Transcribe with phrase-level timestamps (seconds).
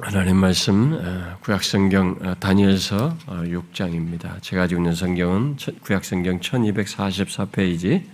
[0.00, 4.36] 하나님 말씀 어, 구약성경 어, 다니엘서 6장입니다.
[4.36, 8.04] 어, 제가 가지고 있는 성경은 구약성경 1244페이지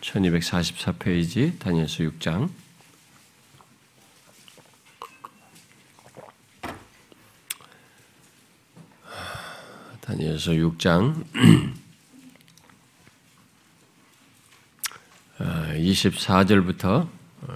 [0.00, 2.48] 1244페이지 다니엘서 6장
[10.00, 11.24] 다니엘서 6장
[15.38, 17.08] 24절부터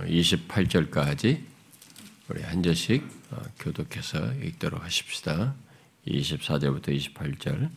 [0.06, 1.54] 28절까지
[2.28, 3.23] 우리 한 절씩 어,
[3.58, 5.54] 교독해서 읽도록 하십시다.
[6.06, 7.70] 24절부터 28절.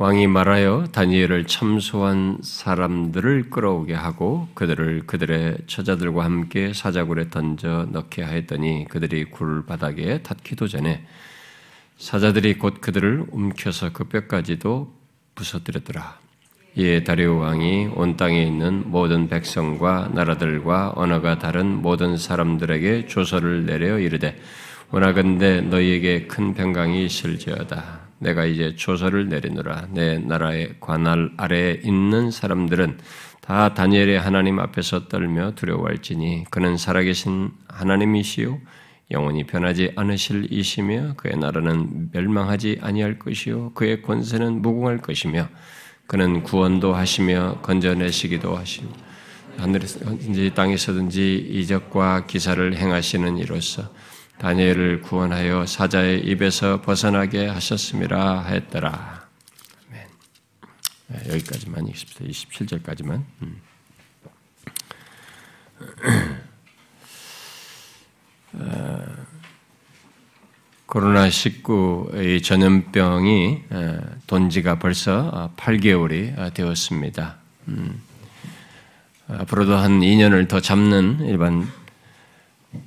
[0.00, 8.86] 왕이 말하여 다니엘을 참소한 사람들을 끌어오게 하고 그들을 그들의 처자들과 함께 사자굴에 던져 넣게 하였더니
[8.88, 11.04] 그들이 굴 바닥에 닿기도 전에
[11.96, 14.94] 사자들이 곧 그들을 움켜서 그 뼈까지도
[15.34, 16.27] 부서뜨렸더라.
[16.78, 23.98] 이에 다리오 왕이 온 땅에 있는 모든 백성과 나라들과 언어가 다른 모든 사람들에게 조서를 내려
[23.98, 24.38] 이르되
[24.92, 28.02] 원하건대 너희에게 큰 평강이 있을지어다.
[28.20, 29.88] 내가 이제 조서를 내리노라.
[29.90, 32.98] 내 나라의 관할 아래에 있는 사람들은
[33.40, 38.56] 다 다니엘의 하나님 앞에서 떨며 두려워할지니 그는 살아계신 하나님이시요
[39.10, 45.48] 영원히 변하지 않으실 이시며 그의 나라는 멸망하지 아니할 것이요 그의 권세는 무궁할 것이며
[46.08, 48.90] 그는 구원도 하시며 건져내시기도 하시고
[49.58, 53.92] 하늘에서든지 땅에서든지 이적과 기사를 행하시는 이로써
[54.38, 59.28] 다니엘을 구원하여 사자의 입에서 벗어나게 하셨음이라 했더라.
[59.90, 60.06] 아멘.
[61.08, 62.24] 네, 여기까지만 읽습니다.
[62.24, 63.24] 27절까지만.
[63.42, 63.60] 음.
[68.54, 69.04] 어,
[70.88, 73.62] 코로나19의 전염병이
[74.26, 77.36] 돈 지가 벌써 8개월이 어, 되었습니다.
[77.68, 78.02] 음.
[79.28, 81.68] 앞으로도 한 2년을 더 잡는 일반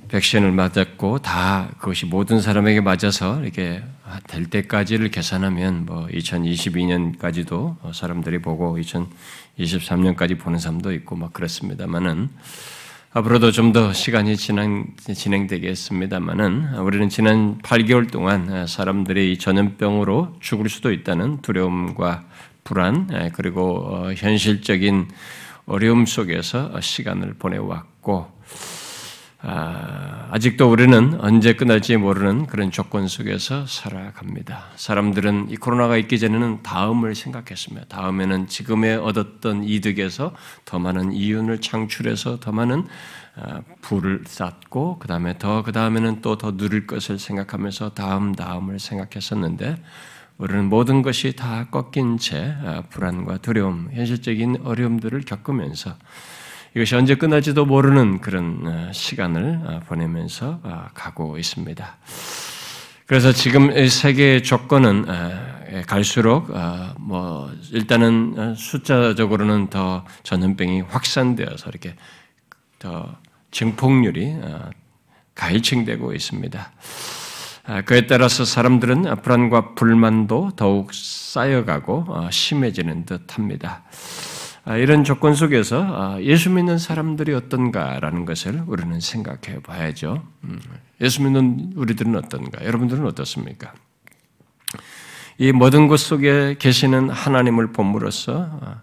[0.08, 3.82] 백신을 맞았고 다 그것이 모든 사람에게 맞아서 이렇게
[4.26, 12.30] 될 때까지를 계산하면 뭐 2022년까지도 사람들이 보고 2023년까지 보는 사람도 있고 막 그렇습니다만은
[13.14, 21.42] 앞으로도 좀 더 시간이 진행, 진행되겠습니다만은 우리는 지난 8개월 동안 사람들이 전염병으로 죽을 수도 있다는
[21.42, 22.24] 두려움과
[22.64, 25.08] 불안 그리고 어, 현실적인
[25.66, 28.32] 어려움 속에서 시간을 보내왔고
[29.44, 34.66] 아, 아직도 우리는 언제 끝날지 모르는 그런 조건 속에서 살아갑니다.
[34.76, 37.88] 사람들은 이 코로나가 있기 전에는 다음을 생각했습니다.
[37.88, 40.32] 다음에는 지금에 얻었던 이득에서
[40.64, 42.86] 더 많은 이윤을 창출해서 더 많은
[43.34, 48.78] 아, 부를 쌓고 그 다음에 더 그 다음에는 또 더 누릴 것을 생각하면서 다음 다음을
[48.78, 49.82] 생각했었는데
[50.38, 55.96] 우리는 모든 것이 다 꺾인 채 아, 불안과 두려움, 현실적인 어려움들을 겪으면서
[56.74, 61.96] 이것이 언제 끝날지도 모르는 그런 어, 시간을 어, 보내면서 어, 가고 있습니다.
[63.06, 65.04] 그래서 지금 세계의 조건은
[65.86, 66.50] 갈수록
[66.98, 71.94] 뭐 일단은 숫자적으로는 더 전염병이 확산되어서 이렇게
[72.78, 73.14] 더
[73.50, 74.36] 증폭률이
[75.34, 76.72] 가일층되고 있습니다.
[77.84, 83.82] 그에 따라서 사람들은 불안과 불만도 더욱 쌓여가고 심해지는 듯합니다.
[84.64, 90.22] 아, 이런 조건 속에서 아, 예수 믿는 사람들이 어떤가라는 것을 우리는 생각해 봐야죠.
[90.44, 90.60] 음,
[91.00, 92.64] 예수 믿는 우리들은 어떤가?
[92.64, 93.72] 여러분들은 어떻습니까?
[95.38, 98.82] 이 모든 것 속에 계시는 하나님을 본으로써 아,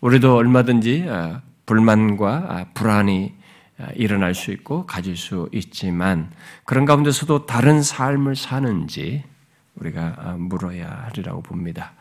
[0.00, 1.06] 우리도 얼마든지
[1.66, 3.34] 불만과 불안이
[3.94, 6.30] 일어날 수 있고 가질 수 있지만
[6.64, 9.22] 그런 가운데서도 다른 삶을 사는지
[9.74, 11.92] 우리가 물어야 하리라고 봅니다.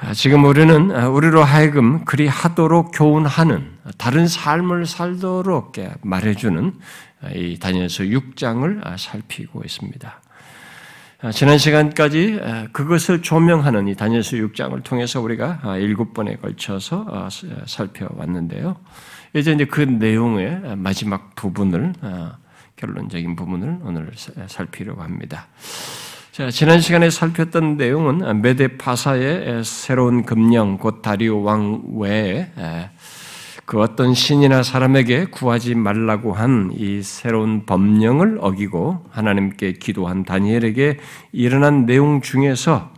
[0.00, 5.72] 아, 지금 우리는 아, 우리로 하여금 그리 하도록 교훈하는 다른 삶을 살도록
[6.02, 6.72] 말해주는
[7.22, 10.20] 아, 이 다니엘서 6장을 살피고 있습니다.
[11.32, 17.28] 지난 시간까지 그것을 조명하는 이 다니엘서 6장을 통해서 우리가 일곱 번에 걸쳐서
[17.66, 18.76] 살펴왔는데요.
[19.34, 21.92] 이제 이제 그 내용의 마지막 부분을
[22.76, 24.12] 결론적인 부분을 오늘
[24.46, 25.48] 살피려고 합니다.
[26.38, 32.52] 자, 지난 시간에 살폈던 내용은 메데파사의 새로운 금령, 곧 다리오 왕 외에
[33.64, 40.98] 그 어떤 신이나 사람에게 구하지 말라고 한 이 새로운 법령을 어기고 하나님께 기도한 다니엘에게
[41.32, 42.92] 일어난 내용 중에서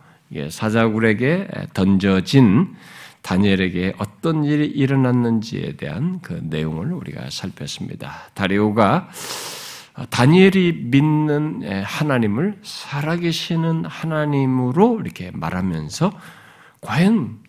[0.51, 2.75] 사자굴에게 던져진
[3.23, 8.33] 다니엘에게 어떤 일이 일어났는지에 대한 그 내용을 우리가 살폈습니다.
[8.35, 9.60] 다리오가 어,
[10.09, 16.13] 다니엘이 믿는 하나님을 살아계시는 하나님으로 이렇게 말하면서
[16.81, 17.41] 과연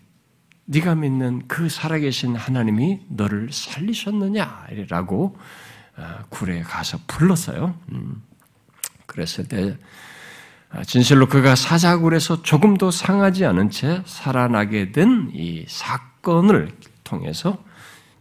[0.66, 5.36] 네가 믿는 그 살아계신 하나님이 너를 살리셨느냐라고
[5.96, 7.74] 어, 굴에 가서 불렀어요.
[7.92, 8.22] 음.
[9.06, 9.76] 그랬을 때
[10.70, 16.70] 아, 진실로 그가 사자굴에서 조금도 상하지 않은 채 살아나게 된 이 사건을
[17.04, 17.62] 통해서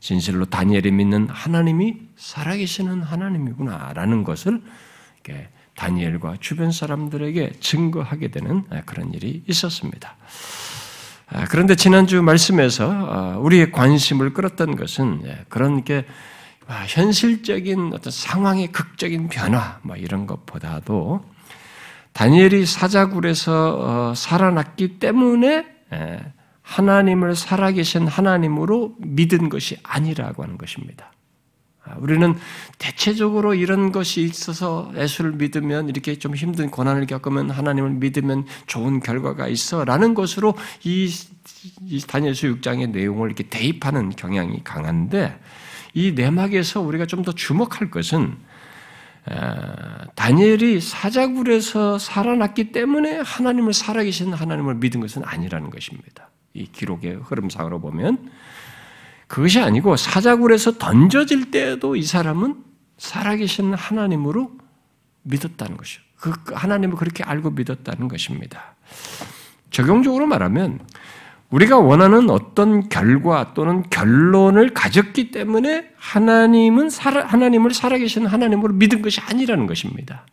[0.02, 4.62] 진실로 다니엘이 믿는 하나님이 살아계시는 하나님이구나라는 것을
[5.76, 10.16] 다니엘과 주변 사람들에게 증거하게 되는 아, 그런 일이 있었습니다.
[11.28, 16.06] 아, 그런데 지난주 말씀에서 우리의 관심을 끌었던 것은 예, 그런 게
[16.88, 21.26] 현실적인 어떤 상황의 극적인 변화 뭐 이런 것보다도
[22.14, 25.66] 다니엘이 사자굴에서 어, 살아났기 때문에
[26.62, 31.12] 하나님을 살아계신 하나님으로 믿은 것이 아니라고 하는 것입니다.
[31.84, 32.36] 아, 우리는
[32.78, 39.48] 대체적으로 이런 것이 있어서 예수를 믿으면 이렇게 좀 힘든 고난을 겪으면 하나님을 믿으면 좋은 결과가
[39.48, 41.12] 있어 라는 것으로 이,
[41.86, 45.40] 이 다니엘서 6장의 내용을 이렇게 대입하는 경향이 강한데
[45.94, 48.38] 이 내막에서 우리가 좀 더 주목할 것은
[50.16, 56.30] 다니엘이 사자굴에서 살아났기 때문에 하나님을 살아계신 하나님을 믿은 것은 아니라는 것입니다.
[56.54, 58.32] 이 기록의 흐름상으로 보면
[59.32, 62.66] 그것이 아니고 사자굴에서 던져질 때에도 이 사람은
[62.98, 64.52] 살아계신 하나님으로
[65.24, 66.02] 믿었다는 것이요.
[66.18, 68.76] 그 하나님을 그렇게 알고 믿었다는 것입니다.
[69.70, 70.82] 적용적으로 말하면
[71.50, 79.22] 우리가 원하는 어떤 결과 또는 결론을 가졌기 때문에 하나님은 살아, 하나님을 살아계신 하나님으로 믿은 것이
[79.22, 80.26] 아니라는 것입니다.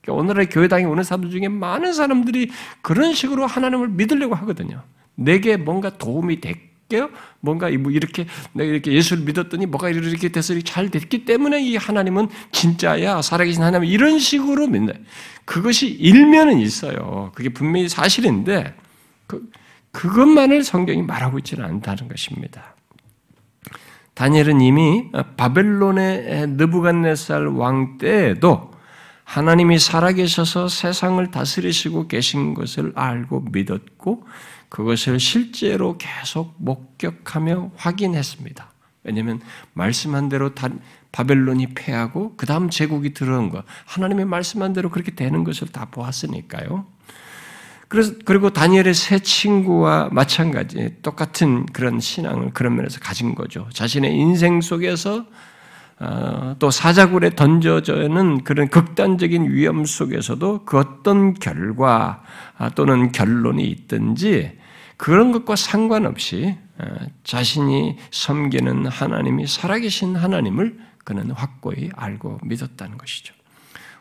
[0.00, 2.50] 그러니까 오늘의 교회당에 오는 사람들 중에 많은 사람들이
[2.80, 4.82] 그런 식으로 하나님을 믿으려고 하거든요.
[5.14, 7.10] 내게 뭔가 도움이 될 게요.
[7.40, 12.28] 뭔가 뭐 이렇게 내가 이렇게 예수를 믿었더니 뭐가 이렇게 돼서 잘 됐기 때문에 이 하나님은
[12.52, 15.04] 진짜야 살아계신 하나님 이런 식으로 믿는
[15.44, 17.32] 그것이 일면은 있어요.
[17.34, 18.74] 그게 분명히 사실인데
[19.26, 19.50] 그,
[19.90, 22.76] 그것만을 성경이 말하고 있지는 않다는 것입니다.
[24.14, 28.70] 다니엘은 이미 바벨론의 느부갓네살 왕 때에도
[29.24, 34.24] 하나님이 살아계셔서 세상을 다스리시고 계신 것을 알고 믿었고
[34.76, 38.70] 그것을 실제로 계속 목격하며 확인했습니다.
[39.04, 39.40] 왜냐하면
[39.72, 40.50] 말씀한 대로
[41.12, 46.84] 바벨론이 패하고 그 다음 제국이 들어온 것, 하나님의 말씀한 대로 그렇게 되는 것을 다 보았으니까요.
[47.88, 53.66] 그래서 그리고 다니엘의 새 친구와 마찬가지 똑같은 그런 신앙을 그런 면에서 가진 거죠.
[53.72, 55.24] 자신의 인생 속에서
[56.00, 62.22] 어, 또 사자굴에 던져져는 그런 극단적인 위험 속에서도 그 어떤 결과
[62.58, 64.65] 아, 또는 결론이 있든지
[64.96, 66.84] 그런 것과 상관없이 어,
[67.24, 73.34] 자신이 섬기는 하나님이 살아계신 하나님을 그는 확고히 알고 믿었다는 것이죠.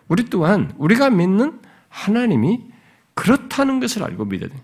[0.07, 1.59] 우리 또한 우리가 믿는
[1.89, 2.61] 하나님이
[3.13, 4.55] 그렇다는 것을 알고 믿어야 돼.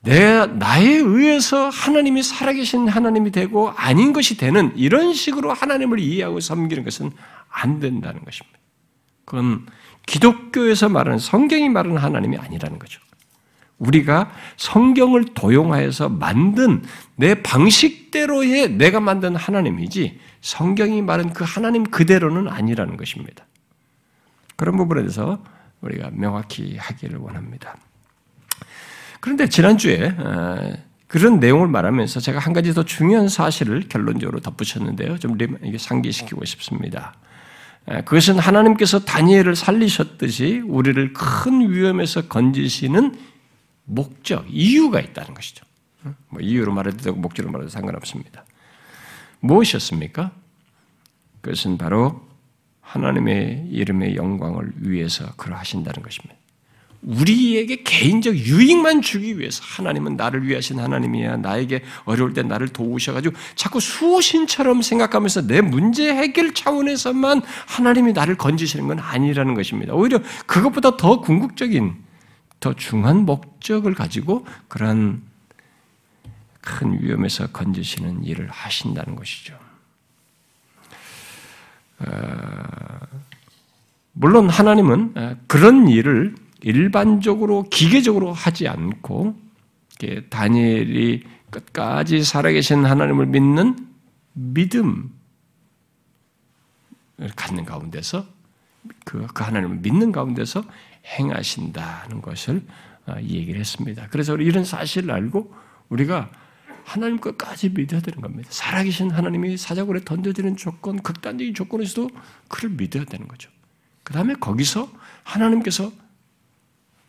[0.00, 6.84] 내 나에 의해서 하나님이 살아계신 하나님이 되고 아닌 것이 되는 이런 식으로 하나님을 이해하고 섬기는
[6.84, 7.10] 것은
[7.48, 8.58] 안 된다는 것입니다.
[9.24, 9.66] 그건
[10.04, 13.00] 기독교에서 말하는 성경이 말하는 하나님이 아니라는 거죠.
[13.86, 16.82] 우리가 성경을 도용하여서 만든
[17.16, 23.46] 내 방식대로의 내가 만든 하나님이지 성경이 말한 그 하나님 그대로는 아니라는 것입니다.
[24.56, 25.42] 그런 부분에 대해서
[25.80, 27.76] 우리가 명확히 하기를 원합니다.
[29.20, 30.72] 그런데 지난주에 어,
[31.06, 35.18] 그런 내용을 말하면서 제가 한 가지 더 중요한 사실을 결론적으로 덧붙였는데요.
[35.18, 35.38] 좀
[35.78, 37.14] 상기시키고 싶습니다.
[37.86, 43.14] 그것은 하나님께서 다니엘을 살리셨듯이 우리를 큰 위험에서 건지시는
[43.84, 45.64] 목적, 이유가 있다는 것이죠.
[46.28, 48.44] 뭐 이유로 말해도 되고 목적으로 말해도 상관없습니다.
[49.40, 50.32] 무엇이었습니까?
[51.40, 52.26] 그것은 바로
[52.80, 56.34] 하나님의 이름의 영광을 위해서 그러하신다는 것입니다.
[57.02, 61.36] 우리에게 개인적 유익만 주기 위해서 하나님은 나를 위하신 하나님이야.
[61.36, 68.86] 나에게 어려울 때 나를 도우셔가지고 자꾸 수호신처럼 생각하면서 내 문제 해결 차원에서만 하나님이 나를 건지시는
[68.88, 69.92] 건 아니라는 것입니다.
[69.92, 71.94] 오히려 그것보다 더 궁극적인,
[72.64, 75.22] 더 중한 목적을 가지고 그러한
[76.62, 79.58] 큰 위험에서 건지시는 일을 하신다는 것이죠.
[81.98, 82.06] 어,
[84.12, 89.36] 물론 하나님은 어, 그런 일을 일반적으로 기계적으로 하지 않고
[90.30, 93.76] 다니엘이 끝까지 살아계신 하나님을 믿는
[94.32, 95.10] 믿음을
[97.36, 98.24] 갖는 가운데서
[99.04, 100.64] 그, 그 하나님을 믿는 가운데서
[101.06, 102.62] 행하신다는 것을
[103.06, 104.08] 어, 얘기를 했습니다.
[104.10, 105.54] 그래서 이런 사실을 알고
[105.88, 106.30] 우리가
[106.84, 108.48] 하나님 것까지 믿어야 되는 겁니다.
[108.52, 112.10] 살아계신 하나님이 사자굴에 던져지는 조건, 극단적인 조건에서도
[112.48, 113.50] 그를 믿어야 되는 거죠.
[114.02, 114.90] 그 다음에 거기서
[115.22, 115.90] 하나님께서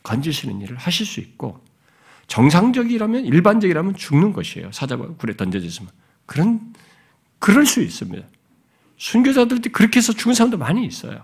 [0.04, 1.62] 건지시는 일을 하실 수 있고,
[2.28, 4.72] 정상적이라면, 일반적이라면 죽는 것이에요.
[4.72, 5.92] 사자굴에 던져졌으면.
[6.26, 6.74] 그런,
[7.40, 8.26] 그럴 수 있습니다.
[8.98, 11.24] 순교자들도 그렇게 해서 죽은 사람도 많이 있어요.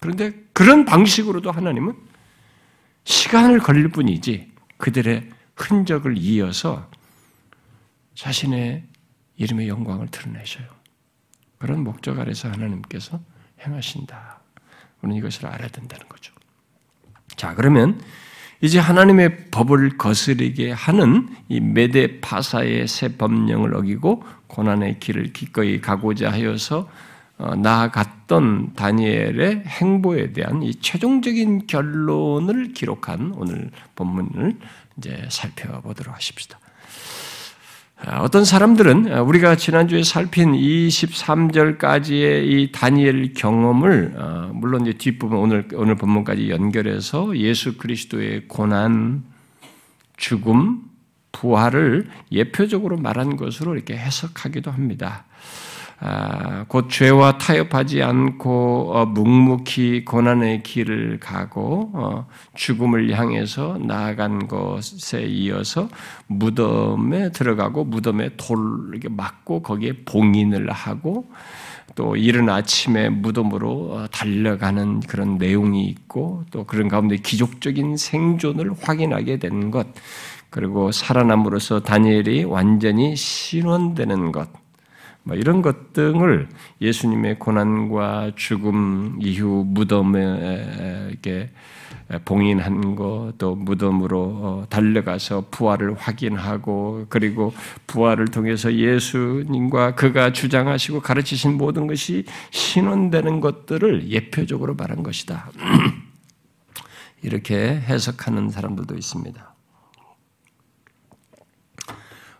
[0.00, 1.94] 그런데 그런 방식으로도 하나님은
[3.04, 6.88] 시간을 걸릴 뿐이지 그들의 흔적을 이어서
[8.14, 8.82] 자신의
[9.36, 10.64] 이름의 영광을 드러내셔요.
[11.58, 13.20] 그런 목적 아래서 하나님께서
[13.66, 14.40] 행하신다.
[15.02, 16.32] 우리는 이것을 알아야 된다는 거죠.
[17.36, 18.00] 자, 그러면
[18.62, 26.32] 이제 하나님의 법을 거스르게 하는 이 메데 파사의 새 법령을 어기고 고난의 길을 기꺼이 가고자
[26.32, 26.86] 하여서 어,
[27.38, 34.56] 나아갔던 다니엘의 행보에 대한 이 최종적인 결론을 기록한 오늘 본문을
[34.96, 36.58] 이제 살펴보도록 하십시다.
[37.98, 45.66] 아, 어떤 사람들은 우리가 지난주에 살핀 23절까지의 이 다니엘 경험을 어, 물론 이제 뒷부분 오늘
[45.74, 49.24] 오늘 본문까지 연결해서 예수 그리스도의 고난,
[50.18, 50.82] 죽음,
[51.32, 55.24] 부활을 예표적으로 말한 것으로 이렇게 해석하기도 합니다.
[55.98, 65.22] 아, 곧 죄와 타협하지 않고 어, 묵묵히 고난의 길을 가고 어, 죽음을 향해서 나아간 것에
[65.22, 65.88] 이어서
[66.26, 68.58] 무덤에 들어가고 무덤에 돌
[68.90, 71.24] 이렇게 맞고 거기에 봉인을 하고
[71.94, 79.38] 또 이른 아침에 무덤으로 어, 달려가는 그런 내용이 있고 또 그런 가운데 기족적인 생존을 확인하게
[79.38, 79.86] 된 것,
[80.50, 84.65] 그리고 살아남으로써 다니엘이 완전히 신원되는 것, 뭐
[85.34, 86.48] 이런 것 등을
[86.80, 91.10] 예수님의 고난과 죽음 이후 무덤에
[92.24, 97.52] 봉인한 거, 또 무덤으로 어, 달려가서 부활을 확인하고, 그리고
[97.88, 105.50] 부활을 통해서 예수님과 그가 주장하시고 가르치신 모든 것이 신원되는 것들을 예표적으로 말한 것이다.
[107.22, 109.55] 이렇게 해석하는 사람들도 있습니다.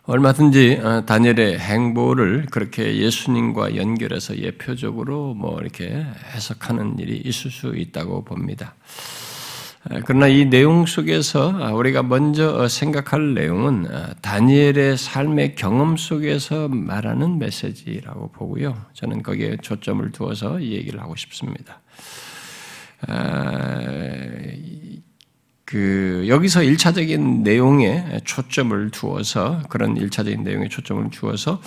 [0.07, 8.23] 얼마든지 어, 다니엘의 행보를 그렇게 예수님과 연결해서 예표적으로 뭐 이렇게 해석하는 일이 있을 수 있다고
[8.23, 8.75] 봅니다.
[9.91, 17.37] 어, 그러나 이 내용 속에서 우리가 먼저 생각할 내용은 어, 다니엘의 삶의 경험 속에서 말하는
[17.37, 18.77] 메시지라고 보고요.
[18.93, 21.81] 저는 거기에 초점을 두어서 이 얘기를 하고 싶습니다.
[25.67, 31.61] 그 여기서 일차적인 내용에 초점을 두어서 그런 일차적인 내용에 초점을 두어서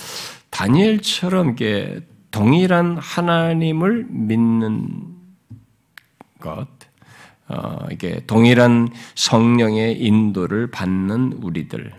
[0.49, 4.88] 다니엘처럼 이게 동일한 하나님을 믿는
[6.40, 6.66] 것,
[7.49, 11.92] 어, 이게 동일한 성령의 인도를 받는 우리들,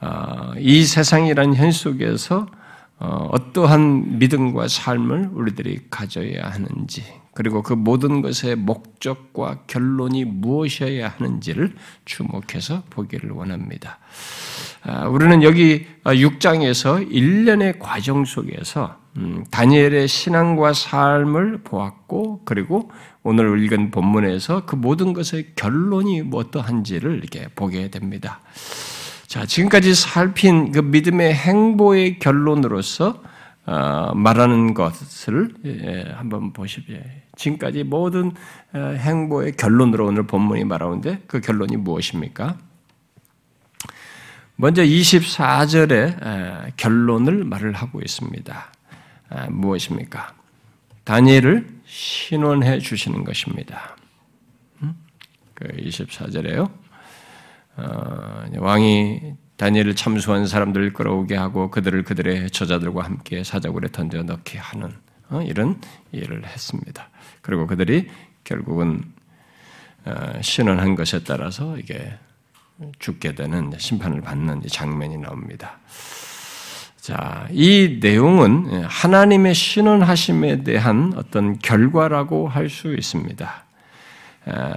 [0.00, 2.46] 어, 이 세상이란 현 속에서
[2.98, 7.04] 어, 어떠한 믿음과 삶을 우리들이 가져야 하는지,
[7.34, 11.74] 그리고 그 모든 것의 목적과 결론이 무엇이어야 하는지를
[12.04, 13.98] 주목해서 보기를 원합니다.
[14.82, 22.90] 아, 우리는 여기 6장에서 1년의 과정 속에서 음, 다니엘의 신앙과 삶을 보았고, 그리고
[23.22, 28.40] 오늘 읽은 본문에서 그 모든 것의 결론이 어떠한지를 이렇게 보게 됩니다.
[29.28, 33.22] 자, 지금까지 살핀 그 믿음의 행보의 결론으로서
[33.66, 36.98] 어, 말하는 것을 예, 한번 보십시오.
[37.36, 38.32] 지금까지 모든
[38.72, 42.58] 어, 행보의 결론으로 오늘 본문이 말하는데 그 결론이 무엇입니까?
[44.56, 48.72] 먼저 24절에 결론을 말을 하고 있습니다.
[49.50, 50.32] 무엇입니까?
[51.02, 53.96] 다니엘을 신원해 주시는 것입니다.
[54.82, 54.94] 음?
[55.54, 56.70] 그 24절에요.
[57.76, 64.92] 어, 왕이 다니엘을 참수한 사람들을 끌어오게 하고 그들을 그들의 저자들과 함께 사자굴에 던져 넣게 하는
[65.30, 65.80] 어, 이런
[66.12, 67.08] 일을 했습니다.
[67.44, 68.08] 그리고 그들이
[68.42, 69.04] 결국은
[70.06, 72.18] 어, 신원한 것에 따라서 이게
[72.98, 75.78] 죽게 되는 심판을 받는 장면이 나옵니다.
[76.96, 83.63] 자, 이 내용은 하나님의 신원하심에 대한 어떤 결과라고 할 수 있습니다.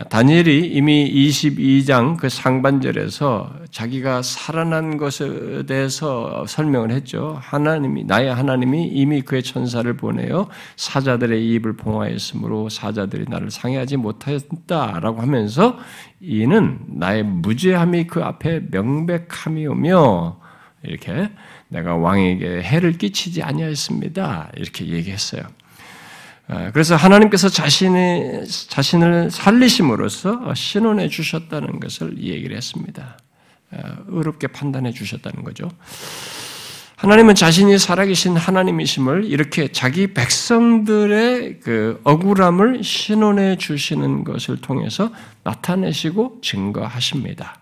[0.09, 7.37] 다니엘이 이미 22장 그 상반절에서 자기가 살아난 것에 대해서 설명을 했죠.
[7.41, 10.47] 하나님이 나의 하나님이 이미 그의 천사를 보내어
[10.77, 15.77] 사자들의 입을 봉하였으므로 사자들이 나를 상해하지 못하였다라고 하면서
[16.21, 20.39] 이는 나의 무죄함이 그 앞에 명백함이오며
[20.83, 21.29] 이렇게
[21.67, 24.51] 내가 왕에게 해를 끼치지 아니하였습니다.
[24.55, 25.43] 이렇게 얘기했어요.
[26.49, 33.17] 아, 그래서 하나님께서 자신의, 자신을 살리심으로써 신원해 주셨다는 것을 얘기를 했습니다.
[33.71, 35.69] 아, 의롭게 판단해 주셨다는 거죠.
[36.95, 45.11] 하나님은 자신이 살아계신 하나님이심을 이렇게 자기 백성들의 그 억울함을 신원해 주시는 것을 통해서
[45.43, 47.59] 나타내시고 증거하십니다.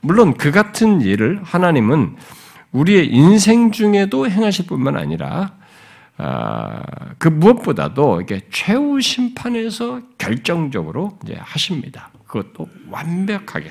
[0.00, 2.16] 물론 그 같은 일을 하나님은
[2.72, 5.57] 우리의 인생 중에도 행하실 뿐만 아니라 아,
[7.18, 12.10] 그 무엇보다도 이게 최후 심판에서 결정적으로 이제 하십니다.
[12.26, 13.70] 그것도 완벽하게.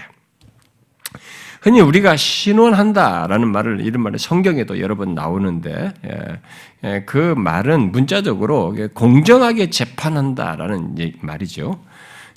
[1.61, 6.39] 흔히 우리가 신원한다라는 말을 이런 말이 성경에도 여러 번 나오는데 예,
[6.83, 11.79] 예, 그 말은 문자적으로 공정하게 재판한다라는 말이죠.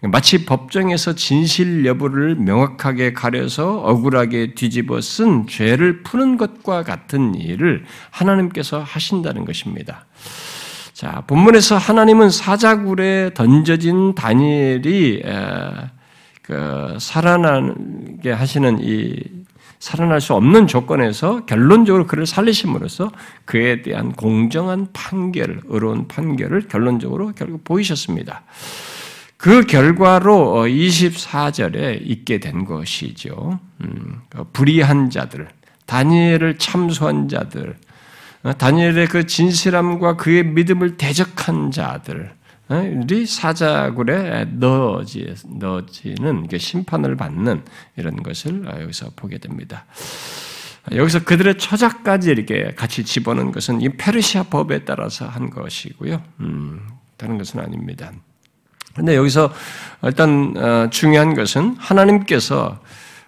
[0.02, 8.80] 마치 법정에서 진실 여부를 명확하게 가려서 억울하게 뒤집어 쓴 죄를 푸는 것과 같은 일을 하나님께서
[8.80, 10.06] 하신다는 것입니다.
[10.94, 15.22] 자, 본문에서 하나님은 사자굴에 던져진 다니엘이
[16.42, 19.16] 그 살아나게 하시는 이
[19.78, 23.12] 살아날 수 없는 조건에서 결론적으로 그를 살리심으로써
[23.46, 28.42] 그에 대한 공정한 판결, 의로운 판결을 결론적으로 결국 보이셨습니다.
[29.40, 33.58] 그 결과로 24절에 어, 있게 된 것이죠.
[33.80, 35.48] 음, 그 불의한 자들,
[35.86, 37.74] 다니엘을 참소한 자들,
[38.42, 42.34] 어, 다니엘의 그 진실함과 그의 믿음을 대적한 자들,
[43.10, 47.64] 이 사자굴에 넣어지, 넣어지는 심판을 받는
[47.96, 49.86] 이런 것을 여기서 보게 됩니다.
[50.92, 56.22] 여기서 그들의 처자까지 이렇게 같이 집어넣은 것은 이 페르시아 법에 따라서 한 것이고요.
[56.40, 58.12] 음, 다른 것은 아닙니다.
[58.92, 59.52] 그런데 여기서
[60.02, 62.78] 일단 어, 중요한 것은 하나님께서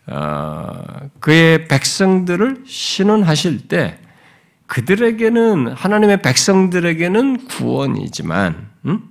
[0.07, 0.83] 어,
[1.21, 3.99] 그의 백성들을 신원하실 때
[4.67, 9.03] 그들에게는 하나님의 백성들에게는 구원이지만 음?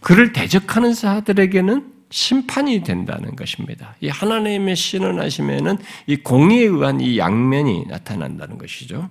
[0.00, 3.96] 그를 대적하는 자들에게는 심판이 된다는 것입니다.
[4.00, 9.08] 이 하나님의 신원하심에는 이 공의에 의한 이 양면이 나타난다는 것이죠.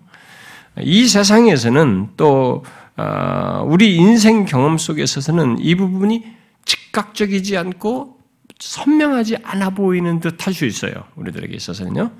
[0.80, 2.64] 이 세상에서는 또
[2.98, 8.20] 어, 우리 인생 경험 속에서는 이 부분이 즉각적이지 않고
[8.60, 10.94] 선명하지 않아 보이는 듯 할 수 있어요.
[11.16, 12.12] 우리들에게 있어서는요.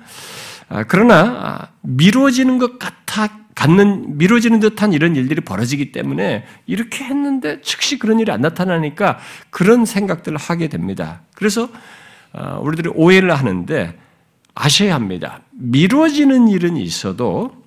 [0.70, 8.00] 아, 그러나 미뤄지는 것 같아 갖는 미뤄지는 듯한 이런 일들이 벌어지기 때문에 이렇게 했는데 즉시
[8.00, 9.20] 그런 일이 안 나타나니까
[9.50, 11.22] 그런 생각들을 하게 됩니다.
[11.36, 11.70] 그래서
[12.34, 13.98] 어, 우리들이 오해를 하는데
[14.56, 15.42] 아셔야 합니다.
[15.52, 17.62] 미뤄지는 일은 있어도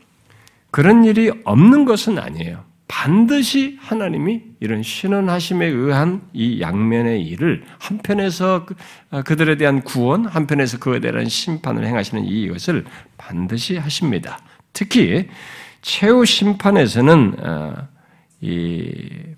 [0.70, 2.64] 그런 일이 없는 것은 아니에요.
[2.88, 8.74] 반드시 하나님이 이런 신원하심에 의한 이 양면의 일을 한편에서 그,
[9.10, 12.86] 어, 그들에 대한 구원, 한편에서 그에 대한 심판을 행하시는 이것을
[13.18, 14.38] 반드시 하십니다.
[14.72, 15.28] 특히
[15.82, 17.88] 최후 심판에서는 어,
[18.40, 18.90] 이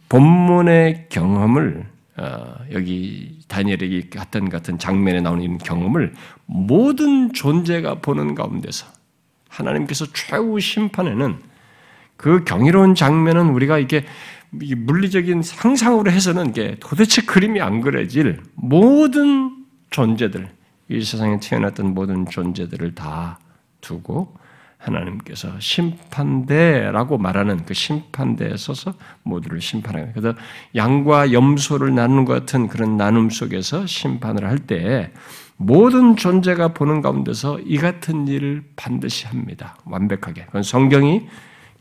[0.09, 1.87] 본문의 경험을
[2.19, 6.15] 어, 여기 다니엘에게 같은 같은 장면에 나오는 경험을
[6.47, 8.87] 모든 존재가 보는 가운데서
[9.49, 11.37] 하나님께서 최후 심판에는
[12.17, 14.07] 그 경이로운 장면은 우리가 이게
[14.51, 20.49] 물리적인 상상으로 해서는 이게 도대체 그림이 안 그려질 모든 존재들,
[20.89, 23.39] 이 세상에 태어났던 모든 존재들을 다
[23.81, 24.35] 두고
[24.79, 30.37] 하나님께서 심판대라고 말하는 그 심판대에 서서 모두를 심판하는 그래서
[30.75, 35.13] 양과 염소를 나누는 것 같은 그런 나눔 속에서 심판을 할 때
[35.57, 39.77] 모든 존재가 보는 가운데서 이 같은 일을 반드시 합니다.
[39.85, 40.45] 완벽하게.
[40.47, 41.27] 그건 성경이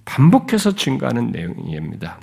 [0.05, 2.19] 반복해서 증거하는 내용입니다.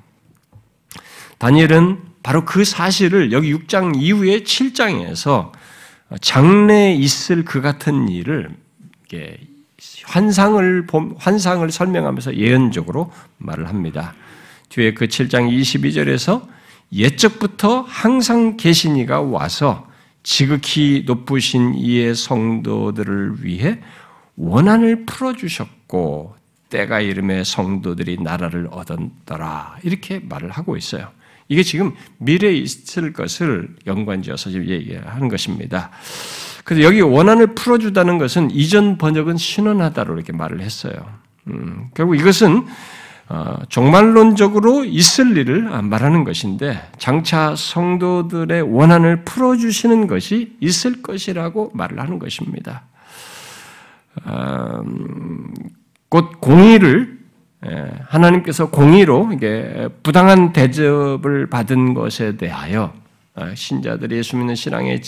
[1.43, 5.51] 다니엘은 바로 그 사실을 여기 6장 이후에 7장에서
[6.21, 8.55] 장래에 있을 그 같은 일을
[10.05, 14.15] 환상을 환상을 설명하면서 예언적으로 말을 합니다.
[14.69, 16.47] 뒤에 그 7장 22절에서
[16.93, 19.89] 옛적부터 항상 계시니가 와서
[20.23, 23.81] 지극히 높으신 이의 성도들을 위해
[24.37, 26.37] 원한을 풀어 주셨고
[26.69, 31.11] 때가 이름에 성도들이 나라를 얻었더라 이렇게 말을 하고 있어요.
[31.49, 35.91] 이게 지금 미래에 있을 것을 연관지어서 지금 얘기하는 것입니다.
[36.65, 40.95] 그래서 여기 원한을 풀어주다는 것은 이전 번역은 신원하다로 이렇게 말을 했어요.
[41.49, 42.67] 음, 결국 이것은
[43.29, 52.19] 어, 종말론적으로 있을 일을 말하는 것인데 장차 성도들의 원한을 풀어주시는 것이 있을 것이라고 말을 하는
[52.19, 52.83] 것입니다.
[54.27, 55.53] 음,
[56.09, 57.12] 곧 공의를 예,
[58.09, 62.93] 하나님께서 공의로 이게 부당한 대접을 받은 것에 대하여
[63.35, 65.01] 어, 신자들이 예수 믿는 신앙에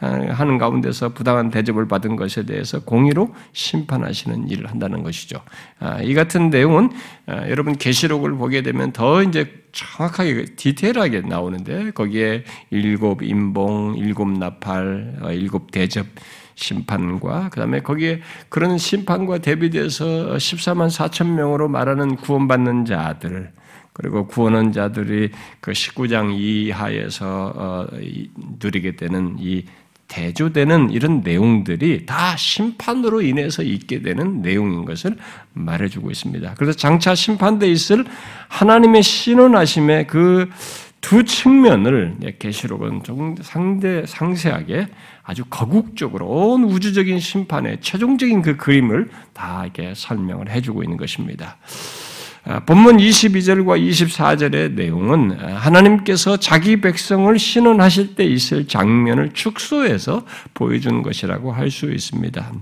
[0.00, 5.42] 어, 하는 가운데서 부당한 대접을 받은 것에 대해서 공의로 심판하시는 일을 한다는 것이죠.
[5.80, 6.90] 아, 이 같은 내용은
[7.26, 15.18] 어, 여러분 계시록을 보게 되면 더 이제 정확하게 디테일하게 나오는데 거기에 일곱 인봉, 일곱 나팔,
[15.32, 16.06] 일곱 대접
[16.60, 20.04] 심판과 그다음에 거기에 그런 심판과 대비돼서
[20.36, 23.52] 14만 4천 명으로 말하는 구원받는 자들
[23.92, 27.86] 그리고 구원한 자들이 그 19장 이하에서 어,
[28.62, 29.64] 누리게 되는 이
[30.08, 35.16] 대조되는 이런 내용들이 다 심판으로 인해서 있게 되는 내용인 것을
[35.52, 36.54] 말해주고 있습니다.
[36.54, 38.04] 그래서 장차 심판돼 있을
[38.48, 40.48] 하나님의 신원하심의 그
[41.00, 44.88] 두 측면을 계시록은 좀 상대 상세하게
[45.22, 51.56] 아주 거국적으로 온 우주적인 심판의 최종적인 그 그림을 다 이렇게 설명을 해주고 있는 것입니다.
[52.44, 61.52] 아, 본문 22절과 24절의 내용은 하나님께서 자기 백성을 신원하실 때 있을 장면을 축소해서 보여주는 것이라고
[61.52, 62.52] 할 수 있습니다.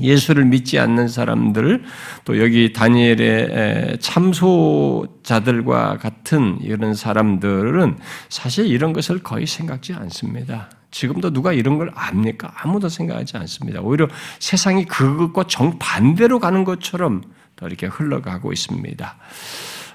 [0.00, 1.82] 예수를 믿지 않는 사람들,
[2.24, 10.70] 또 여기 다니엘의 참소자들과 같은 이런 사람들은 사실 이런 것을 거의 생각지 않습니다.
[10.90, 12.52] 지금도 누가 이런 걸 압니까?
[12.56, 13.80] 아무도 생각하지 않습니다.
[13.80, 17.22] 오히려 세상이 그것과 정반대로 가는 것처럼
[17.56, 19.16] 더 이렇게 흘러가고 있습니다.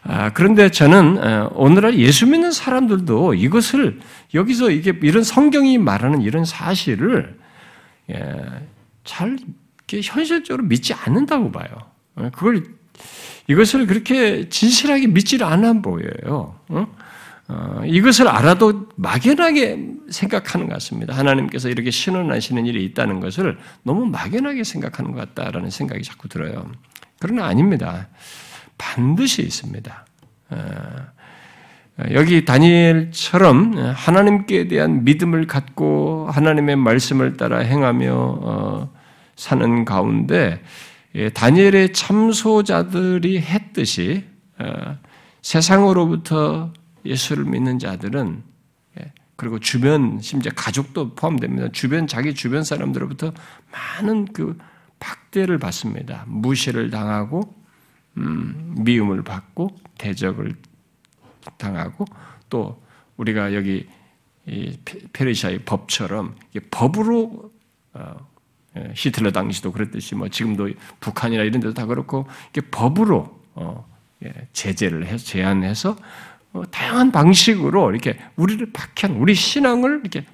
[0.03, 3.99] 아, 그런데 저는 어, 오늘날 예수 믿는 사람들도 이것을
[4.33, 7.37] 여기서 이게 이런 성경이 말하는 이런 사실을
[8.09, 8.45] 예,
[9.03, 9.37] 잘
[10.01, 11.67] 현실적으로 믿지 않는다고 봐요.
[12.15, 12.63] 어, 그걸
[13.47, 16.55] 이것을 그렇게 진실하게 믿지를 않아 보여요.
[17.47, 21.15] 어, 이것을 알아도 막연하게 생각하는 것 같습니다.
[21.17, 26.71] 하나님께서 이렇게 신원하시는 일이 있다는 것을 너무 막연하게 생각하는 것 같다라는 생각이 자꾸 들어요.
[27.19, 28.07] 그러나 아닙니다.
[28.77, 30.05] 반드시 있습니다.
[30.51, 30.55] 어,
[32.11, 39.00] 여기 다니엘처럼 하나님께 대한 믿음을 갖고 하나님의 말씀을 따라 행하며 어,
[39.41, 40.61] 사는 가운데
[41.15, 44.23] 예, 다니엘의 참소자들이 했듯이
[44.59, 44.99] 어,
[45.41, 46.71] 세상으로부터
[47.03, 48.43] 예수를 믿는 자들은
[48.99, 51.69] 예, 그리고 주변 심지어 가족도 포함됩니다.
[51.71, 53.33] 주변 자기 주변 사람들로부터
[53.71, 54.59] 많은 그
[54.99, 56.23] 박대를 받습니다.
[56.27, 57.41] 무시를 당하고
[58.17, 60.53] 음, 미움을 받고 대적을
[61.57, 62.05] 당하고
[62.47, 62.79] 또
[63.17, 63.87] 우리가 여기
[65.13, 66.35] 페르시아의 법처럼
[66.69, 67.51] 법으로
[67.93, 68.30] 어, 예,
[68.95, 73.85] 히틀러 당시도 그랬듯이 뭐 지금도 북한이나 이런 데도 다 그렇고 이게 법으로 어,
[74.23, 75.97] 예, 제재를 해서 제한해서
[76.53, 80.25] 어, 다양한 방식으로 이렇게 우리를 박해하는 우리 신앙을 이렇게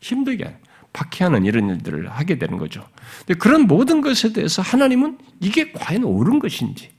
[0.00, 0.56] 힘들게
[0.92, 2.86] 박해하는 이런 일들을 하게 되는 거죠.
[3.20, 6.90] 근데 그런 모든 것에 대해서 하나님은 이게 과연 옳은 것인지,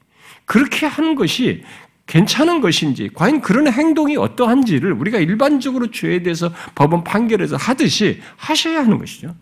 [0.46, 1.64] 그렇게 하는 것이
[2.08, 8.98] 괜찮은 것인지, 과연 그런 행동이 어떠한지를 우리가 일반적으로 죄에 대해서 법원 판결에서 하듯이 하셔야 하는
[8.98, 9.36] 것이죠.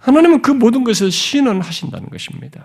[0.00, 2.64] 하나님은 그 모든 것을 신원하신다는 것입니다.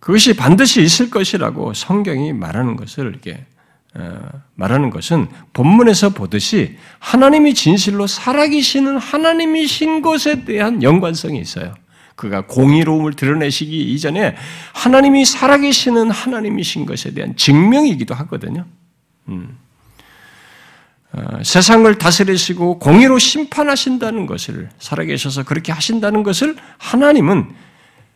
[0.00, 3.46] 그것이 반드시 있을 것이라고 성경이 말하는 것을 이렇게
[3.94, 4.20] 어,
[4.54, 11.74] 말하는 것은 본문에서 보듯이 하나님이 진실로 살아계시는 하나님이신 것에 대한 연관성이 있어요.
[12.14, 14.36] 그가 공의로움을 드러내시기 이전에
[14.74, 18.66] 하나님이 살아계시는 하나님이신 것에 대한 증명이기도 하거든요.
[19.28, 19.58] 음.
[21.12, 27.50] 어, 세상을 다스리시고 공의로 심판하신다는 것을 살아계셔서 그렇게 하신다는 것을 하나님은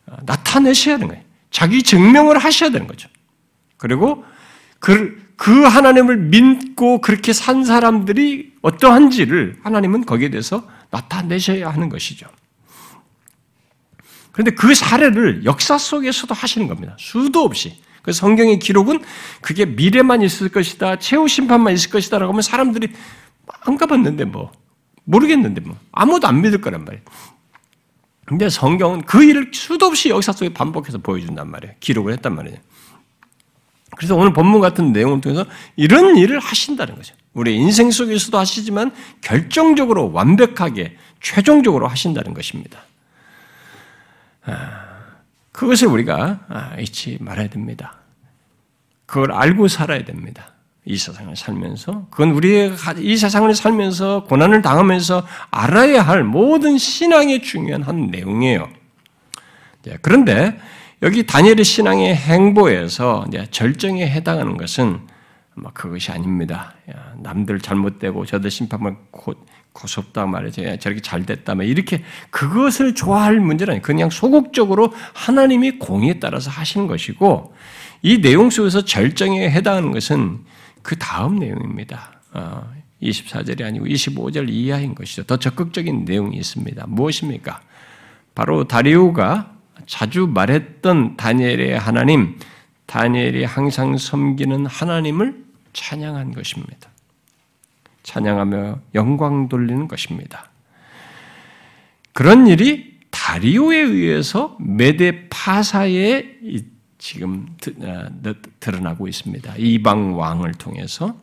[0.07, 1.23] 어, 나타내셔야 하는 거예요.
[1.51, 3.09] 자기 증명을 하셔야 되는 거죠.
[3.77, 4.23] 그리고
[4.79, 12.27] 그, 그 하나님을 믿고 그렇게 산 사람들이 어떠한지를 하나님은 거기에 대해서 나타내셔야 하는 것이죠.
[14.31, 16.95] 그런데 그 사례를 역사 속에서도 하시는 겁니다.
[16.99, 17.77] 수도 없이.
[18.05, 19.03] 그 성경의 기록은
[19.41, 22.89] 그게 미래만 있을 것이다, 최후 심판만 있을 것이다라고 하면 사람들이
[23.61, 24.51] 안 가봤는데 뭐
[25.05, 27.03] 모르겠는데 뭐 아무도 안 믿을 거란 말이에요.
[28.25, 31.73] 근데 성경은 그 일을 수도 없이 역사 속에 반복해서 보여준단 말이에요.
[31.79, 32.59] 기록을 했단 말이에요.
[33.97, 35.43] 그래서 오늘 본문 같은 내용을 통해서
[35.75, 37.15] 이런 일을 하신다는 거죠.
[37.33, 42.81] 우리 인생 속에서도 하시지만 결정적으로 완벽하게 최종적으로 하신다는 것입니다.
[45.55, 47.95] 아, 그것을 우리가 아, 잊지 말아야 됩니다.
[49.05, 50.53] 그걸 알고 살아야 됩니다.
[50.83, 57.81] 이 세상을 살면서 그건 우리가 이 세상을 살면서 고난을 당하면서 알아야 할 모든 신앙의 중요한
[57.81, 58.69] 한 내용이에요.
[60.01, 60.59] 그런데
[61.01, 64.99] 여기 다니엘의 신앙의 행보에서 절정에 해당하는 것은
[65.73, 66.73] 그것이 아닙니다.
[67.17, 68.95] 남들 잘못되고 저들 심판을
[69.75, 70.77] 고섭다 말이죠.
[70.77, 71.53] 저렇게 잘 됐다.
[71.63, 73.81] 이렇게 그것을 좋아할 문제는 아니에요.
[73.81, 77.53] 그냥 소극적으로 하나님이 공의에 따라서 하시는 것이고
[78.01, 80.39] 이 내용 속에서 절정에 해당하는 것은
[80.81, 82.13] 그 다음 내용입니다.
[83.01, 85.23] 24절이 어, 아니고 25절 이하인 것이죠.
[85.23, 86.85] 더 적극적인 내용이 있습니다.
[86.87, 87.61] 무엇입니까?
[88.33, 89.53] 바로 다리우가
[89.85, 92.39] 자주 말했던 다니엘의 하나님,
[92.85, 96.94] 다니엘이 항상 섬기는 하나님을 찬양한 것입니다.
[98.05, 100.49] 찬양하며 영광 돌리는 것입니다.
[102.13, 106.25] 그런 일이 다리오에 의해서 메데 파사에
[106.97, 107.47] 지금
[107.81, 108.09] 아,
[108.59, 109.55] 드러나고 있습니다.
[109.57, 111.15] 이방 왕을 통해서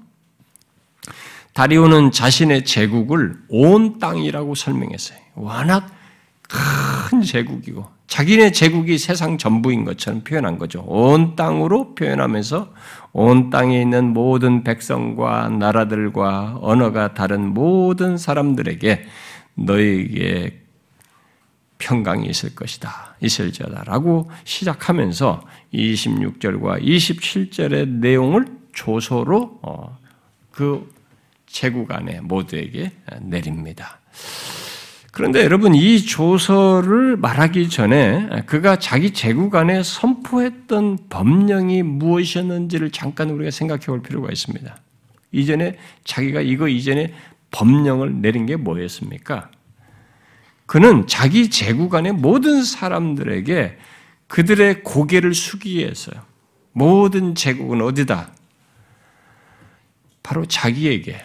[1.55, 5.19] 다리오는 자신의 제국을 온 땅이라고 설명했어요.
[5.35, 5.91] 워낙
[6.43, 10.83] 큰 제국이고 자기네 제국이 세상 전부인 것처럼 표현한 거죠.
[10.83, 12.75] 온 땅으로 표현하면서
[13.13, 19.07] 온 땅에 있는 모든 백성과 나라들과 언어가 다른 모든 사람들에게
[19.55, 20.61] 너에게
[21.79, 23.17] 평강이 있을 것이다.
[23.23, 28.45] 있을지어다라고 시작하면서 26절과 27절의 내용을
[28.75, 29.99] 조소로 어,
[30.51, 30.93] 그
[31.47, 34.01] 제국 안에 모두에게 내립니다.
[35.13, 43.51] 그런데 여러분 이 조서를 말하기 전에 그가 자기 제국 안에 선포했던 법령이 무엇이었는지를 잠깐 우리가
[43.51, 44.75] 생각해 볼 필요가 있습니다.
[45.33, 47.13] 이전에 자기가 이거 이전에
[47.51, 49.51] 법령을 내린 게 뭐였습니까?
[50.65, 53.77] 그는 자기 제국 안의 모든 사람들에게
[54.29, 56.23] 그들의 고개를 숙이게 했어요.
[56.73, 58.33] 모든 제국은 어디다?
[60.23, 61.23] 바로 자기에게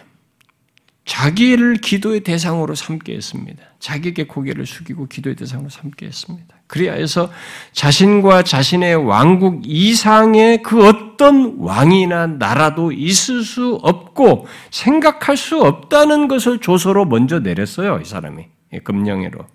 [1.08, 3.62] 자기를 기도의 대상으로 삼게 했습니다.
[3.80, 6.54] 자기에게 고개를 숙이고 기도의 대상으로 삼게 했습니다.
[6.66, 7.32] 그래야 해서
[7.72, 16.58] 자신과 자신의 왕국 이상의 그 어떤 왕이나 나라도 있을 수 없고 생각할 수 없다는 것을
[16.58, 18.00] 조서로 먼저 내렸어요.
[18.02, 18.44] 이 사람이.
[18.84, 19.46] 금령으로.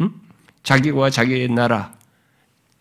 [0.00, 0.10] 응?
[0.62, 1.92] 자기와 자기의 나라.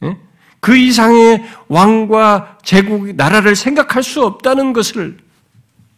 [0.03, 0.15] 응?
[0.61, 5.17] 그 이상의 왕과 제국, 나라를 생각할 수 없다는 것을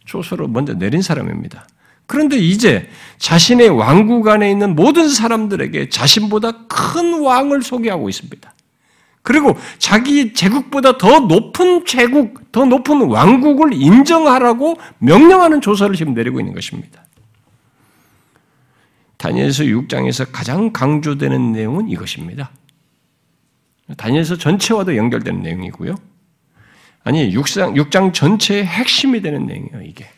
[0.04, 1.68] 조서로 먼저 내린 사람입니다.
[2.08, 8.54] 그런데 이제 자신의 왕국 안에 있는 모든 사람들에게 자신보다 큰 왕을 소개하고 있습니다.
[9.20, 16.54] 그리고 자기 제국보다 더 높은 제국, 더 높은 왕국을 인정하라고 명령하는 조서를 지금 내리고 있는
[16.54, 17.04] 것입니다.
[19.18, 22.50] 다니엘서 6장에서 가장 강조되는 내용은 이것입니다.
[23.98, 25.94] 다니엘서 전체와도 연결되는 내용이고요.
[27.04, 30.08] 아니, 6장, 6장 전체의 핵심이 되는 내용이에요, 이게.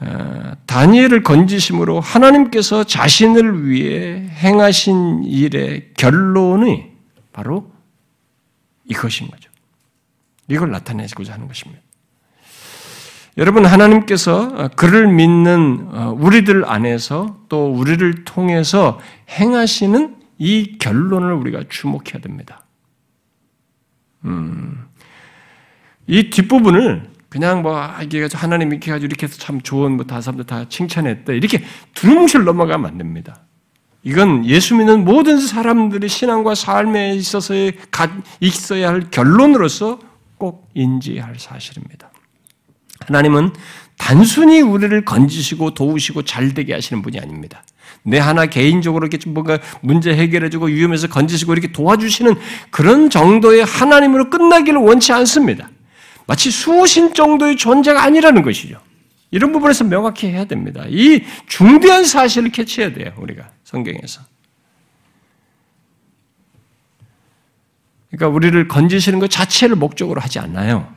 [0.00, 6.84] 어, 다니엘을 건지심으로 하나님께서 자신을 위해 행하신 일의 결론이
[7.32, 7.70] 바로
[8.84, 9.50] 이것인 거죠.
[10.48, 11.82] 이걸 나타내고자 하는 것입니다.
[13.38, 22.20] 여러분, 하나님께서 그를 믿는 어, 우리들 안에서 또 우리를 통해서 행하시는 이 결론을 우리가 주목해야
[22.22, 22.64] 됩니다.
[24.24, 24.86] 음,
[26.06, 30.22] 이 뒷부분을 그냥 뭐 아, 이게 하나님 이렇게 가지고 이렇게 해서 참 좋은 뭐 다른
[30.22, 33.42] 사람들 다 칭찬했다 이렇게 두루뭉실 넘어가면 안 됩니다.
[34.04, 37.52] 이건 예수 믿는 모든 사람들의 신앙과 삶에 있어서
[38.40, 39.98] 있어야 할 결론으로서
[40.38, 42.10] 꼭 인지할 사실입니다.
[43.06, 43.52] 하나님은
[43.98, 47.64] 단순히 우리를 건지시고 도우시고 잘 되게 하시는 분이 아닙니다.
[48.02, 52.34] 내 하나 개인적으로 이렇게 뭔가 문제 해결해주고 위험에서 건지시고 이렇게 도와주시는
[52.70, 55.68] 그런 정도의 하나님으로 끝나기를 원치 않습니다.
[56.26, 58.80] 마치 수호신 정도의 존재가 아니라는 것이죠.
[59.30, 60.84] 이런 부분에서 명확히 해야 됩니다.
[60.88, 64.22] 이 중대한 사실을 캐치해야 돼요, 우리가 성경에서.
[68.10, 70.94] 그러니까 우리를 건지시는 것 자체를 목적으로 하지 않나요?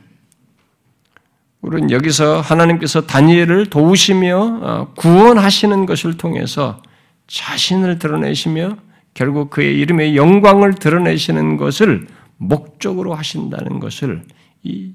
[1.60, 6.82] 우리는 여기서 하나님께서 다니엘을 도우시며 어, 구원하시는 것을 통해서
[7.26, 8.78] 자신을 드러내시며
[9.12, 12.06] 결국 그의 이름의 영광을 드러내시는 것을
[12.38, 14.22] 목적으로 하신다는 것을
[14.62, 14.94] 이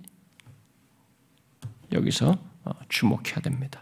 [1.95, 3.81] 여기서 어, 주목해야 됩니다.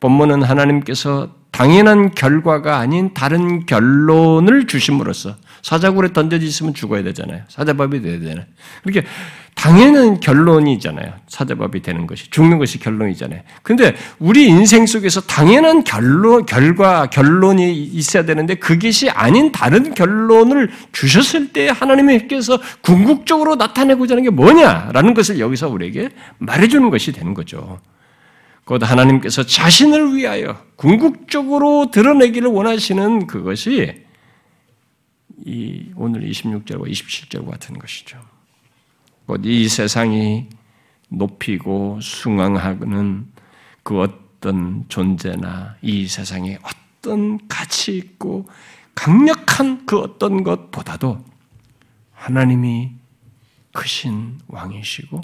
[0.00, 7.42] 본문은 하나님께서 당연한 결과가 아닌 다른 결론을 주심으로써 사자굴에 던져져 있으면 죽어야 되잖아요.
[7.48, 8.44] 사자밥이 돼야 되잖아요.
[8.84, 9.04] 그렇게
[9.56, 11.14] 당연한 결론이잖아요.
[11.26, 13.40] 사자밥이 되는 것이 죽는 것이 결론이잖아요.
[13.64, 21.52] 근데 우리 인생 속에서 당연한 결론 결과 결론이 있어야 되는데 그것이 아닌 다른 결론을 주셨을
[21.52, 27.80] 때 하나님께서 궁극적으로 나타내고자 하는 게 뭐냐라는 것을 여기서 우리에게 말해 주는 것이 되는 거죠.
[28.64, 34.05] 곧 하나님께서 자신을 위하여 궁극적으로 드러내기를 원하시는 그것이
[35.44, 38.20] 이 오늘 26절과 27절 같은 것이죠.
[39.26, 40.48] 곧 이 세상이
[41.08, 43.26] 높이고 숭앙하는
[43.82, 48.48] 그 어떤 존재나 이 세상에 어떤 가치 있고
[48.94, 51.24] 강력한 그 어떤 것보다도
[52.12, 52.92] 하나님이
[53.72, 55.20] 크신 왕이시고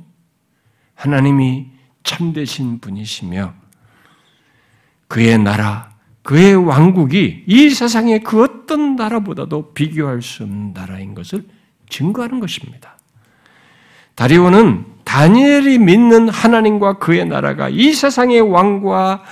[0.94, 1.70] 하나님이
[2.04, 3.54] 참되신 분이시며
[5.08, 5.91] 그의 나라,
[6.22, 11.44] 그의 왕국이 이 세상의 그 어떤 나라보다도 비교할 수 없는 나라인 것을
[11.88, 12.96] 증거하는 것입니다.
[14.14, 19.24] 다리오는 다니엘이 믿는 하나님과 그의 나라가 이 세상의 왕과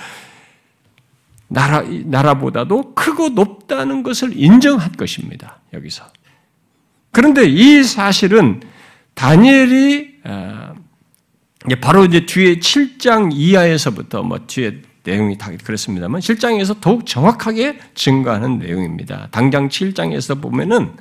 [1.47, 5.59] 나라, 나라보다도 크고 높다는 것을 인정한 것입니다.
[5.73, 6.05] 여기서.
[7.11, 8.61] 그런데 이 사실은
[9.15, 10.73] 다니엘이 어,
[11.81, 19.27] 바로 이제 뒤에 7장 이하에서부터 뭐 뒤에 내용이 다 그렇습니다만 7장에서 더욱 정확하게 증거하는 내용입니다.
[19.31, 20.93] 당장 7장에서 보면은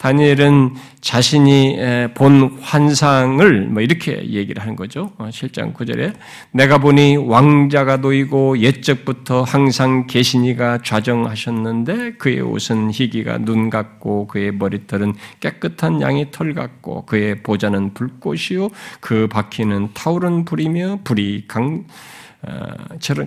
[0.00, 1.78] 다니엘은 자신이
[2.14, 5.12] 본 환상을 뭐 이렇게 얘기를 하는 거죠.
[5.18, 6.14] 7장 어, 9절에
[6.52, 15.12] 내가 보니 왕자가 놓이고 옛적부터 항상 계시니가 좌정하셨는데 그의 옷은 희기가 눈 같고 그의 머리털은
[15.40, 21.84] 깨끗한 양의 털 같고 그의 보좌는 불꽃이요 그 바퀴는 타오른 불이며 불이 강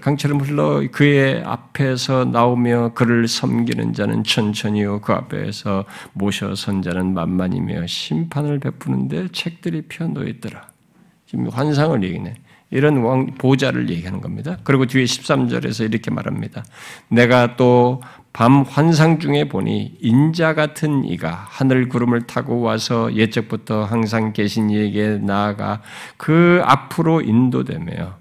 [0.02, 7.86] 강처럼 흘러 그의 앞에서 나오며 그를 섬기는 자는 천천히요 그 앞에서 모셔 선 자는 만만이며
[7.88, 10.67] 심판을 베푸는데 책들이 펴놓여 있더라.
[11.28, 12.36] 지금 환상을 얘기네.
[12.71, 14.58] 이런 왕 보좌를 얘기하는 겁니다.
[14.63, 16.63] 그리고 뒤에 13절에서 이렇게 말합니다.
[17.10, 18.02] 내가 또
[18.34, 25.19] 밤 환상 중에 보니 인자 같은 이가 하늘 구름을 타고 와서 옛적부터 항상 계신 이에게
[25.21, 25.82] 나아가
[26.17, 28.15] 그 앞으로 인도되며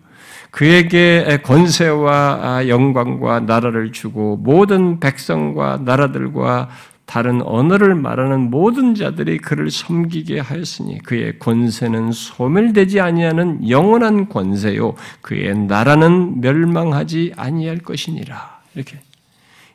[0.52, 6.68] 그에게 권세와 아, 영광과 나라를 주고 모든 백성과 나라들과
[7.06, 15.56] 다른 언어를 말하는 모든 자들이 그를 섬기게 하였으니 그의 권세는 소멸되지 아니하는 영원한 권세요 그의
[15.56, 18.60] 나라는 멸망하지 아니할 것이니라.
[18.74, 18.98] 이렇게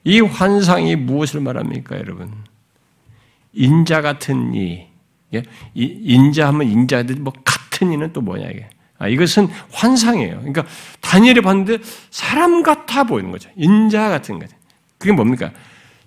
[0.03, 2.31] 이 환상이 무엇을 말합니까, 여러분?
[3.53, 4.85] 인자 같은 이,
[5.33, 5.43] 예?
[5.73, 8.69] 인자하면 인자들 뭐 같은 이는 또 뭐냐 이게?
[8.99, 10.37] 아, 이것은 환상이에요.
[10.37, 10.65] 그러니까
[11.01, 11.77] 다니엘이 봤는데
[12.09, 13.49] 사람 같아 보이는 거죠.
[13.55, 14.55] 인자 같은 거죠.
[14.97, 15.51] 그게 뭡니까?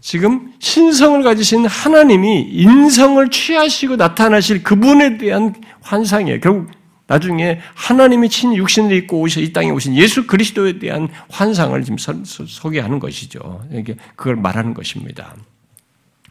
[0.00, 6.40] 지금 신성을 가지신 하나님이 인성을 취하시고 나타나실 그분에 대한 환상이에요.
[6.40, 6.70] 결국
[7.06, 12.98] 나중에 하나님이 친 육신을 입고 오셔 이 땅에 오신 예수 그리스도에 대한 환상을 지금 소개하는
[13.00, 13.64] 것이죠.
[13.72, 15.34] 이게 그걸 말하는 것입니다.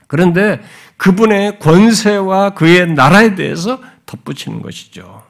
[0.07, 0.61] 그런데
[0.97, 5.21] 그분의 권세와 그의 나라에 대해서 덧붙이는 것이죠.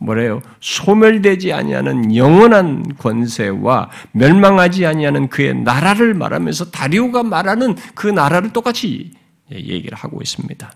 [0.00, 0.40] 뭐래요?
[0.60, 9.12] 소멸되지 아니하는 영원한 권세와 멸망하지 아니하는 그의 나라를 말하면서 다리오가 말하는 그 나라를 똑같이
[9.52, 10.72] 얘기를 하고 있습니다.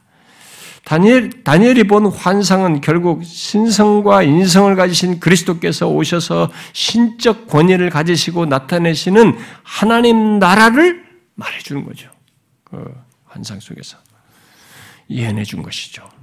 [0.85, 10.39] 다니엘, 다니엘이 본 환상은 결국 신성과 인성을 가지신 그리스도께서 오셔서 신적 권위를 가지시고 나타내시는 하나님
[10.39, 11.03] 나라를
[11.37, 12.11] 말해주는 거죠.
[12.65, 13.97] 그 환상 속에서.
[15.09, 16.14] 이해해 준 것이죠.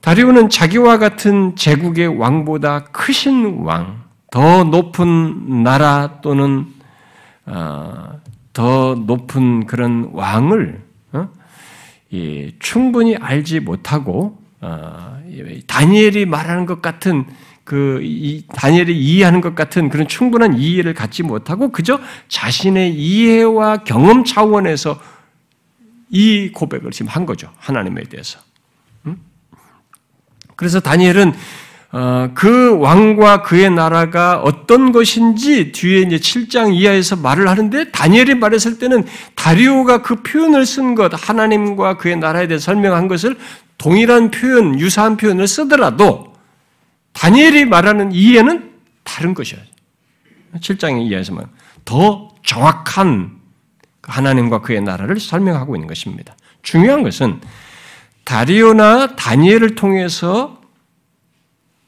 [0.00, 6.66] 다리오는 자기와 같은 제국의 왕보다 크신 왕, 더 높은 나라 또는
[7.44, 8.18] 어,
[8.52, 10.82] 더 높은 그런 왕을
[11.12, 11.28] 어?
[12.58, 15.20] 충분히 알지 못하고 어,
[15.66, 17.26] 다니엘이 말하는 것 같은
[17.64, 18.00] 그
[18.54, 24.98] 다니엘이 이해하는 것 같은 그런 충분한 이해를 갖지 못하고 그저 자신의 이해와 경험 차원에서
[26.08, 28.40] 이 고백을 지금 한 거죠 하나님에 대해서.
[30.60, 31.32] 그래서 다니엘은
[31.92, 38.78] 어, 그 왕과 그의 나라가 어떤 것인지 뒤에 이제 7장 이하에서 말을 하는데 다니엘이 말했을
[38.78, 43.38] 때는 다리오가 그 표현을 쓴 것, 하나님과 그의 나라에 대해 설명한 것을
[43.78, 46.34] 동일한 표현, 유사한 표현을 쓰더라도
[47.14, 48.70] 다니엘이 말하는 이해는
[49.02, 49.62] 다른 것이에요.
[50.58, 51.46] 7장 이하에서만
[51.86, 53.30] 더 정확한
[54.02, 56.36] 하나님과 그의 나라를 설명하고 있는 것입니다.
[56.62, 57.40] 중요한 것은
[58.24, 60.60] 다리오나 다니엘을 통해서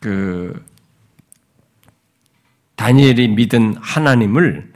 [0.00, 0.64] 그
[2.76, 4.72] 다니엘이 믿은 하나님을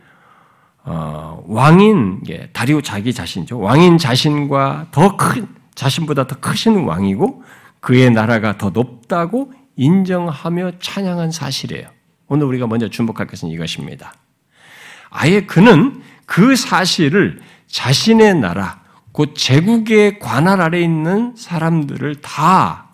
[0.84, 3.58] 어, 왕인 다리오 자기 자신이죠.
[3.58, 7.42] 왕인 자신과 더 큰 자신보다 더 크신 왕이고
[7.80, 11.88] 그의 나라가 더 높다고 인정하며 찬양한 사실이에요.
[12.28, 14.14] 오늘 우리가 먼저 주목할 것은 이것입니다.
[15.10, 18.82] 아예 그는 그 사실을 자신의 나라,
[19.16, 22.88] 곧 제국의 관할 아래 있는 사람들을 다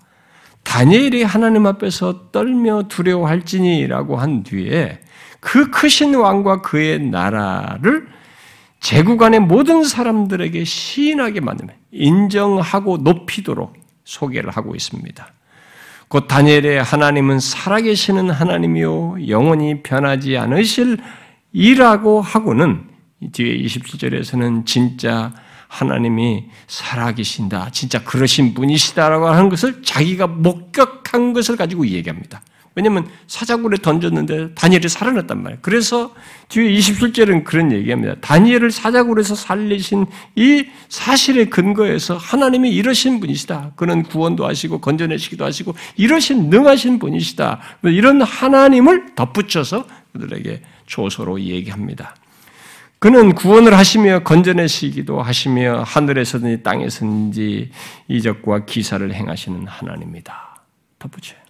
[0.63, 5.01] 다니엘이 하나님 앞에서 떨며 두려워할지니라고 한 뒤에
[5.41, 8.07] 그 크신 왕과 그의 나라를
[8.79, 15.27] 제국 안의 모든 사람들에게 시인하게 만들면 인정하고 높이도록 소개를 하고 있습니다.
[16.07, 20.99] 곧 다니엘의 하나님은 살아계시는 하나님이요 영원히 변하지 않으실
[21.53, 22.85] 이라고 하고는
[23.33, 25.33] 뒤에 27절에서는 진짜
[25.73, 27.70] 하나님이 살아계신다.
[27.73, 32.42] 진짜 그러신 분이시다라고 하는 것을 자기가 목격한 것을 가지고 얘기합니다.
[32.75, 35.58] 왜냐하면 사자굴에 던졌는데 다니엘이 살아났단 말이에요.
[35.62, 36.14] 그래서
[36.48, 38.16] 뒤에 27절은 그런 얘기합니다.
[38.20, 40.06] 다니엘을 사자굴에서 살리신
[40.37, 43.73] 이 사실의 근거에서 하나님이 이러신 분이시다.
[43.77, 47.60] 그는 구원도 하시고 건져내시기도 하시고 이러신 능하신 분이시다.
[47.85, 52.14] 이런 하나님을 덧붙여서 그들에게 조소로 얘기합니다.
[53.03, 57.73] 그는 구원을 하시며 건져내시기도 하시며 하늘에서든지 땅에서든지
[58.07, 60.63] 이적과 기사를 행하시는 하나님이다.
[61.00, 61.40] 덧붙여요.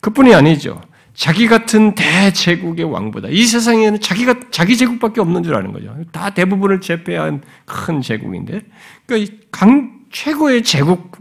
[0.00, 0.80] 그뿐이 아니죠.
[1.14, 5.96] 자기 같은 대제국의 왕보다 이 세상에는 자기가 자기 제국밖에 없는 줄 아는 거죠.
[6.10, 8.62] 다 대부분을 제패한 큰 제국인데,
[9.06, 11.12] 그러니까 강 최고의 제국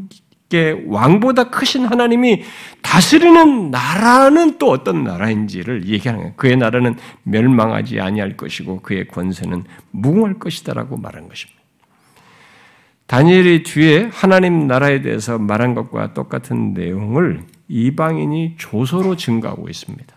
[0.54, 2.44] 의 왕보다 크신 하나님이
[2.82, 6.34] 다스리는 나라는 또 어떤 나라인지를 얘기하는 거예요.
[6.38, 11.62] 그의 나라는 멸망하지 아니할 것이고 그의 권세는 무궁할 것이다라고 말한 것입니다.
[13.08, 20.16] 다니엘이 뒤에 하나님 나라에 대해서 말한 것과 똑같은 내용을 이방인이 조서로 증가하고 있습니다.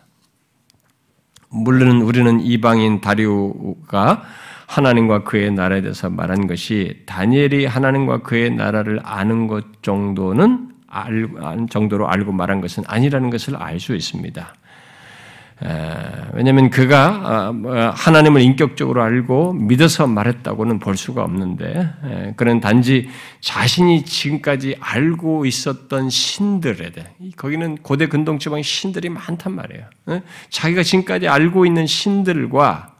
[1.48, 4.22] 물론 우리는 이방인 다리오가
[4.70, 11.28] 하나님과 그의 나라에 대해서 말한 것이 다니엘이 하나님과 그의 나라를 아는 것 정도는 알,
[11.68, 14.54] 정도로 알고 말한 것은 아니라는 것을 알 수 있습니다.
[16.34, 23.08] 왜냐하면 그가 아, 뭐, 하나님을 인격적으로 알고 믿어서 말했다고는 볼 수가 없는데 그는 단지
[23.40, 27.06] 자신이 지금까지 알고 있었던 신들에 대해
[27.36, 29.84] 거기는 고대 근동 지방의 신들이 많단 말이에요.
[30.48, 32.99] 자기가 지금까지 알고 있는 신들과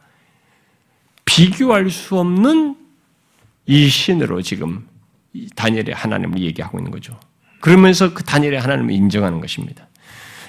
[1.31, 2.75] 비교할 수 없는
[3.67, 4.87] 이 신으로 지금
[5.55, 7.19] 다니엘의 하나님을 얘기하고 있는 거죠.
[7.61, 9.87] 그러면서 그 다니엘의 하나님을 인정하는 것입니다.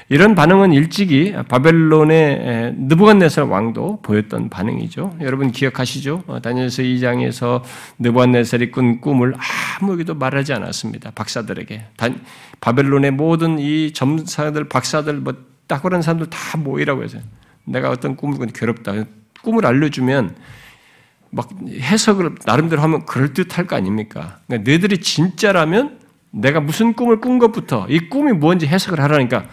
[0.10, 5.18] 이런 반응은 일찍이 바벨론의 느부갓네살 왕도 보였던 반응이죠.
[5.22, 6.24] 여러분 기억하시죠?
[6.28, 7.62] 어, 다니엘서 2장에서
[8.00, 9.36] 느부갓네살이 꾼 꿈을
[9.80, 11.12] 아무에게도 말하지 않았습니다.
[11.12, 11.86] 박사들에게.
[12.60, 15.34] 바벨론의 모든 이 점사들, 박사들, 뭐
[15.68, 17.20] 탁월한 사람들 다 모이라고 해서
[17.64, 19.06] 내가 어떤 꿈을 꾼 괴롭다.
[19.44, 20.36] 꿈을 알려주면
[21.32, 24.40] 막 해석을 나름대로 하면 그럴듯할 거 아닙니까?
[24.48, 26.00] 그러니까 너희들이 진짜라면
[26.32, 29.46] 내가 무슨 꿈을 꾼 것부터 이 꿈이 뭔지 해석을 하라니까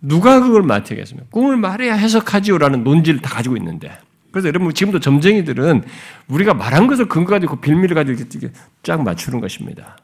[0.00, 1.28] 누가 그걸 맡으겠습니까?
[1.30, 3.90] 꿈을 말해야 해석하지요라는 논지를 다 가지고 있는데.
[4.32, 5.82] 그래서 여러분 지금도 점쟁이들은
[6.28, 8.52] 우리가 말한 것을 근거 가지고 그 빌미를 가지고 이렇게
[8.82, 9.98] 쫙 맞추는 것입니다.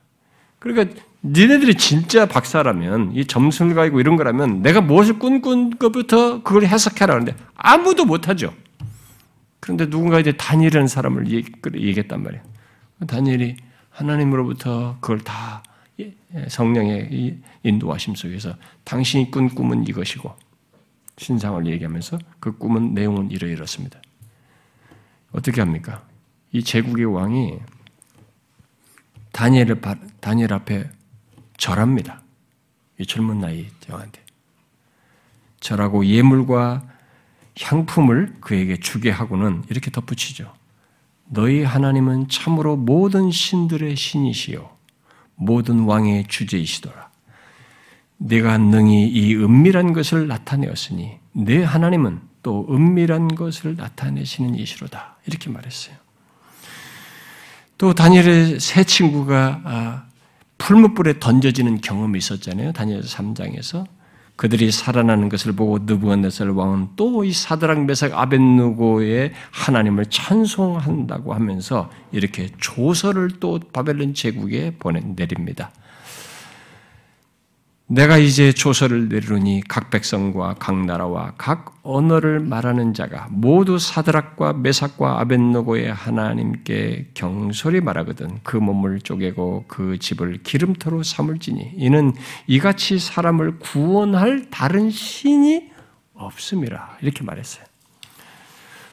[0.58, 7.14] 그러니까 니네들이 진짜 박사라면 이 점수를 가지고 이런 거라면 내가 무엇을 꿈꾼 것부터 그걸 해석해라
[7.14, 8.52] 하는데 아무도 못하죠.
[9.66, 12.44] 그런데 누군가 이제 다니엘이라는 사람을 얘기했단 말이에요.
[13.08, 13.56] 다니엘이
[13.90, 15.60] 하나님으로부터 그걸 다
[15.98, 16.14] 예,
[16.48, 18.54] 성령의 인도하심 속에서
[18.84, 20.32] 당신이 꾼 꿈은 이것이고
[21.18, 24.00] 신상을 얘기하면서 그 꿈은 내용은 이러이렇습니다.
[25.32, 26.04] 어떻게 합니까?
[26.52, 27.58] 이 제국의 왕이
[29.32, 29.80] 다니엘을
[30.20, 30.88] 다니엘 앞에
[31.56, 32.22] 절합니다.
[33.00, 34.22] 이 젊은 나이 왕한테
[35.58, 36.95] 절하고 예물과
[37.60, 40.52] 향품을 그에게 주게 하고는 이렇게 덧붙이죠.
[41.28, 44.70] 너희 하나님은 참으로 모든 신들의 신이시요
[45.34, 47.10] 모든 왕의 주제이시더라.
[48.18, 55.16] 내가 능히 이 은밀한 것을 나타내었으니 내 하나님은 또 은밀한 것을 나타내시는 이시로다.
[55.26, 55.96] 이렇게 말했어요.
[57.76, 60.06] 또 다니엘의 세 친구가 아,
[60.56, 62.72] 풀무불에 던져지는 경험이 있었잖아요.
[62.72, 63.86] 다니엘 3장에서
[64.36, 72.48] 그들이 살아나는 것을 보고 느부갓네살 왕은 또 이 사드락 메삭 아벤누고의 하나님을 찬송한다고 하면서 이렇게
[72.58, 75.72] 조서를 또 바벨론 제국에 보내 내립니다.
[77.88, 85.20] 내가 이제 조서를 내리노니 각 백성과 각 나라와 각 언어를 말하는 자가 모두 사드락과 메삭과
[85.20, 92.12] 아벤노고의 하나님께 경솔히 말하거든 그 몸을 쪼개고 그 집을 기름터로 삼을지니 이는
[92.48, 95.70] 이같이 사람을 구원할 다른 신이
[96.14, 97.64] 없음이라 이렇게 말했어요.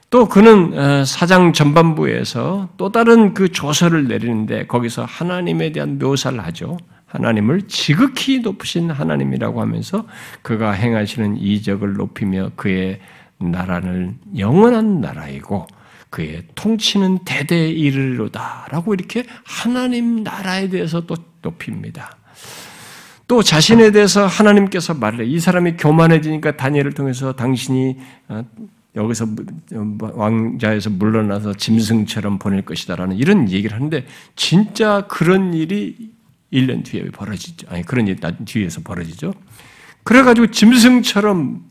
[0.08, 6.76] 또 그는 어, 사장 전반부에서 또 다른 그 조서를 내리는데 거기서 하나님에 대한 묘사를 하죠.
[7.14, 10.06] 하나님을 지극히 높으신 하나님이라고 하면서
[10.42, 13.00] 그가 행하시는 이적을 높이며 그의
[13.38, 15.66] 나라는 영원한 나라이고
[16.10, 22.16] 그의 통치는 대대 이르로다라고 이렇게 하나님 나라에 대해서 또 높입니다.
[23.26, 27.96] 또 자신에 대해서 하나님께서 말해 이 사람이 교만해지니까 다니엘을 통해서 당신이
[28.28, 28.44] 어,
[28.96, 29.26] 여기서
[29.98, 34.04] 왕자에서 물러나서 짐승처럼 보낼 것이다라는 이런 얘기를 하는데
[34.36, 36.14] 진짜 그런 일이
[36.54, 37.66] 1년 뒤에 벌어지죠.
[37.68, 39.34] 아니, 그런 일 뒤에서 벌어지죠.
[40.04, 41.64] 그래가지고 짐승처럼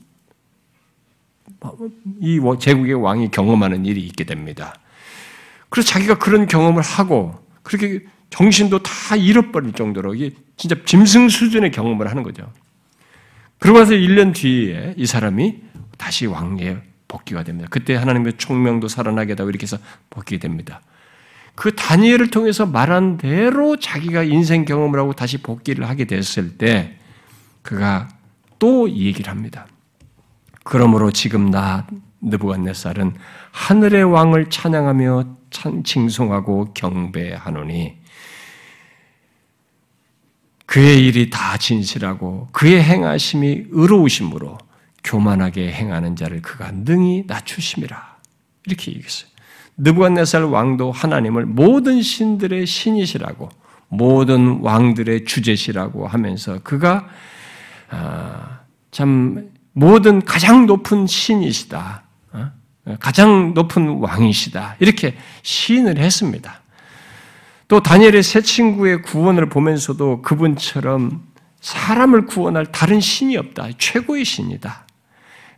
[2.20, 4.74] 이 제국의 왕이 경험하는 일이 있게 됩니다.
[5.70, 12.08] 그래서 자기가 그런 경험을 하고 그렇게 정신도 다 잃어버릴 정도로 이게 진짜 짐승 수준의 경험을
[12.08, 12.52] 하는 거죠.
[13.58, 15.62] 그러고 나서 1년 뒤에 이 사람이
[15.96, 16.78] 다시 왕에
[17.08, 17.68] 복귀가 됩니다.
[17.70, 19.78] 그때 하나님의 총명도 살아나게 하고 이렇게 해서
[20.10, 20.82] 복귀 됩니다.
[21.54, 26.98] 그 다니엘을 통해서 말한 대로 자기가 인생 경험을 하고 다시 복귀를 하게 됐을 때
[27.62, 28.08] 그가
[28.58, 29.66] 또 얘기를 합니다.
[30.64, 31.86] 그러므로 지금 나
[32.20, 33.14] 느부갓네살은
[33.52, 35.36] 하늘의 왕을 찬양하며
[35.84, 37.98] 칭송하고 경배하노니
[40.66, 44.58] 그의 일이 다 진실하고 그의 행하심이 의로우심으로
[45.04, 48.16] 교만하게 행하는 자를 그가 능히 낮추심이라.
[48.66, 49.33] 이렇게 얘기했어요.
[49.76, 53.48] 느부갓네살 왕도 하나님을 모든 신들의 신이시라고
[53.88, 57.06] 모든 왕들의 주제시라고 하면서 그가
[57.90, 58.60] 아,
[58.90, 62.02] 참 모든 가장 높은 신이시다.
[62.32, 62.50] 어?
[63.00, 64.76] 가장 높은 왕이시다.
[64.78, 66.60] 이렇게 시인을 했습니다.
[67.66, 71.24] 또 다니엘의 새 친구의 구원을 보면서도 그분처럼
[71.60, 73.68] 사람을 구원할 다른 신이 없다.
[73.78, 74.86] 최고의 신이다.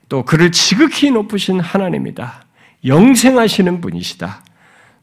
[0.08, 2.45] 또 그를 지극히 높으신 하나님이다.
[2.86, 4.44] 영생하시는 분이시다.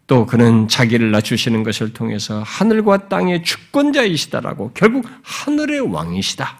[0.08, 6.60] 또 그는 자기를 낮추시는 것을 통해서 하늘과 땅의 주권자이시다라고 결국 하늘의 왕이시다.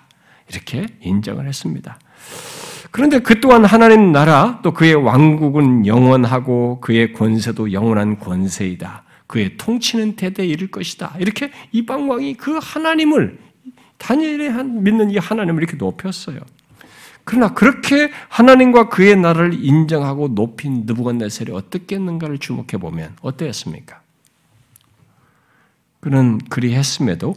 [0.50, 2.00] 이렇게 인정을 했습니다.
[2.92, 9.04] 그런데 그 또한 하나님 나라 또 그의 왕국은 영원하고 그의 권세도 영원한 권세이다.
[9.28, 11.16] 그의 통치는 대대 이를 것이다.
[11.18, 13.40] 이렇게 이방 왕이 그 하나님을
[13.98, 16.40] 다니엘이 믿는 이 하나님을 이렇게 높였어요.
[17.26, 24.02] 그러나 그렇게 하나님과 그의 나라를 인정하고 높인 느부갓네살이 어떻겠는가를 주목해 보면 어떠했습니까?
[26.02, 27.36] 그는 그리 했음에도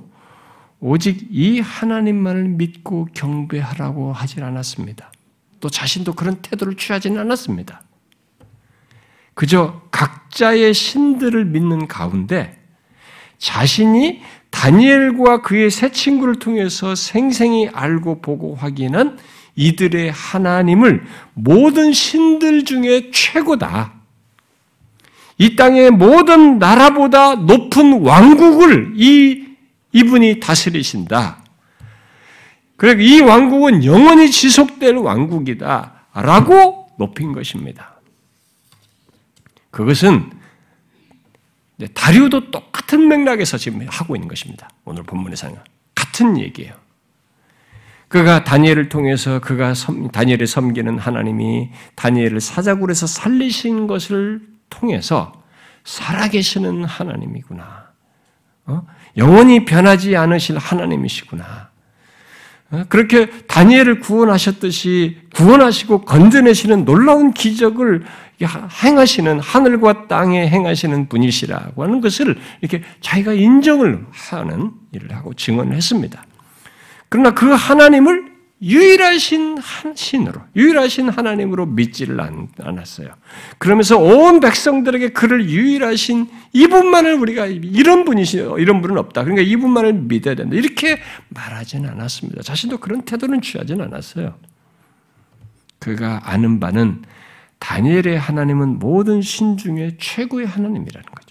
[0.81, 5.13] 오직 이 하나님만을 믿고 경배하라고 하질 않았습니다.
[5.61, 7.83] 또 자신도 그런 태도를 취하지는 않았습니다.
[9.35, 12.59] 그저 각자의 신들을 믿는 가운데
[13.39, 14.21] 자신이
[14.51, 19.19] 다니엘과 그의 새 친구를 통해서 생생히 알고 보고 확인한
[19.57, 21.05] 이들의 하나님을
[21.35, 23.95] 모든 신들 중에 최고다.
[25.39, 29.47] 이 땅의 모든 나라보다 높은 왕국을 이,
[29.93, 31.43] 이분이 다스리신다.
[32.77, 35.93] 그리고 이 왕국은 영원히 지속될 왕국이다.
[36.15, 37.97] 라고 높인 것입니다.
[39.71, 40.31] 그것은
[41.93, 44.71] 다리우도 똑같은 맥락에서 지금 하고 있는 것입니다.
[44.85, 45.57] 오늘 본문에서는.
[45.95, 46.75] 같은 얘기예요.
[48.09, 54.41] 그가 다니엘을 통해서 그가 섬, 다니엘을 섬기는 하나님이 다니엘을 사자굴에서 살리신 것을
[54.71, 55.33] 통해서
[55.85, 57.87] 살아계시는 하나님이구나.
[58.67, 58.83] 어?
[59.17, 61.71] 영원히 변하지 않으실 하나님이시구나.
[62.71, 62.85] 어?
[62.89, 68.05] 그렇게 다니엘을 구원하셨듯이 구원하시고 건져내시는 놀라운 기적을
[68.85, 76.25] 행하시는 하늘과 땅에 행하시는 분이시라고 하는 것을 이렇게 자기가 인정을 하는 일을 하고 증언했습니다.
[77.09, 79.59] 그러나 그 하나님을 유일하신
[79.95, 82.19] 신으로, 유일하신 하나님으로 믿지를
[82.59, 83.09] 않았어요.
[83.59, 89.25] 그러면서 온 백성들에게 그를 유일하신 이분만을 우리가 이런 분이시요, 이런 분은 없다.
[89.25, 90.57] 그러니까 이분만을 믿어야 된다.
[90.57, 92.43] 이렇게 말하지는 않았습니다.
[92.43, 94.35] 자신도 그런 태도는 취하지는 않았어요.
[95.79, 97.03] 그가 아는 바는
[97.59, 101.26] 다니엘의 하나님은 모든 신 중에 최고의 하나님이라는 거죠.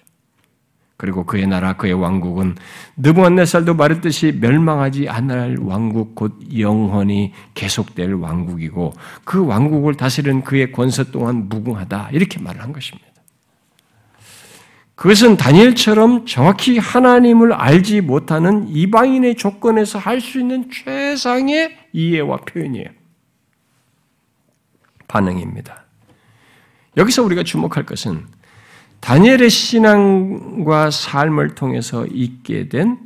[1.05, 2.55] 그리고 그의 나라 그의 왕국은
[2.97, 8.91] 느부갓네살도 말했듯이 멸망하지 않을 왕국 곧 영원히 계속될 왕국이고
[9.23, 13.07] 그 왕국을 다스리는 그의 권세 동안 무궁하다 이렇게 말을 한 것입니다.
[14.95, 22.87] 그것은 다니엘처럼 정확히 하나님을 알지 못하는 이방인의 조건에서 할 수 있는 최상의 이해와 표현이에요.
[25.07, 25.83] 반응입니다.
[26.97, 28.25] 여기서 우리가 주목할 것은
[29.05, 32.97] 다니엘의 신앙과 삶을 통해서 있게 된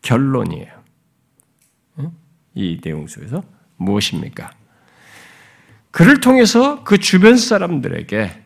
[0.00, 0.74] 결론이에요.
[2.54, 3.42] 이 내용 속에서
[3.76, 4.50] 무엇입니까?
[5.90, 8.42] 그를 통해서 그 주변 사람들에게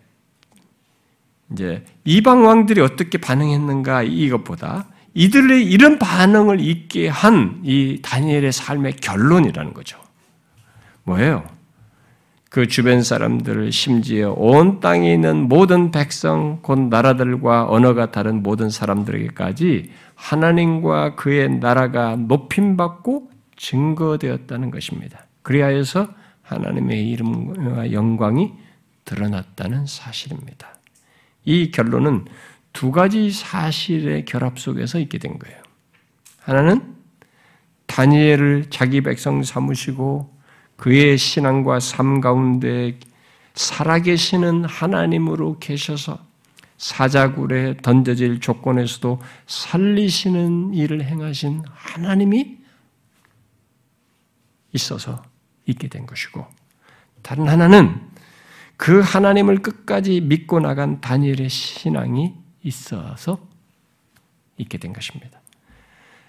[1.53, 9.75] 이제 이방 왕들이 어떻게 반응했는가 이것보다 이들의 이런 반응을 있게 한 이 다니엘의 삶의 결론이라는
[9.75, 9.97] 거죠.
[11.05, 11.47] 뭐예요?
[12.51, 19.93] 그 주변 사람들을 심지어 온 땅에 있는 모든 백성, 곧 나라들과 언어가 다른 모든 사람들에게까지
[20.17, 25.27] 하나님과 그의 나라가 높임받고 증거되었다는 것입니다.
[25.43, 26.09] 그리하여서
[26.43, 28.53] 하나님의 이름과 영광이
[29.05, 30.75] 드러났다는 사실입니다.
[31.45, 32.25] 이 결론은
[32.73, 35.57] 두 가지 사실의 결합 속에서 있게 된 거예요.
[36.41, 36.97] 하나는
[37.87, 40.40] 다니엘을 자기 백성 삼으시고
[40.81, 42.99] 그의 신앙과 삶 가운데
[43.53, 46.19] 살아계시는 하나님으로 계셔서
[46.79, 52.57] 사자굴에 던져질 조건에서도 살리시는 일을 행하신 하나님이
[54.73, 55.23] 있어서
[55.67, 56.47] 있게 된 것이고,
[57.21, 58.01] 다른 하나는
[58.79, 63.39] 그 하나님을 끝까지 믿고 나간 다니엘의 신앙이 있어서
[64.57, 65.43] 있게 된 것입니다.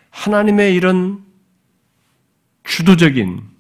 [0.10, 1.24] 하나님의 이런
[2.66, 3.51] 주도적인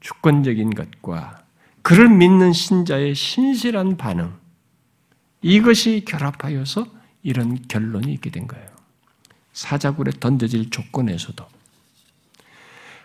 [0.00, 1.42] 주권적인 것과
[1.82, 4.34] 그를 믿는 신자의 신실한 반응,
[5.42, 6.86] 이것이 결합하여서
[7.22, 8.66] 이런 결론이 있게 된 거예요.
[9.52, 11.44] 사자굴에 던져질 조건에서도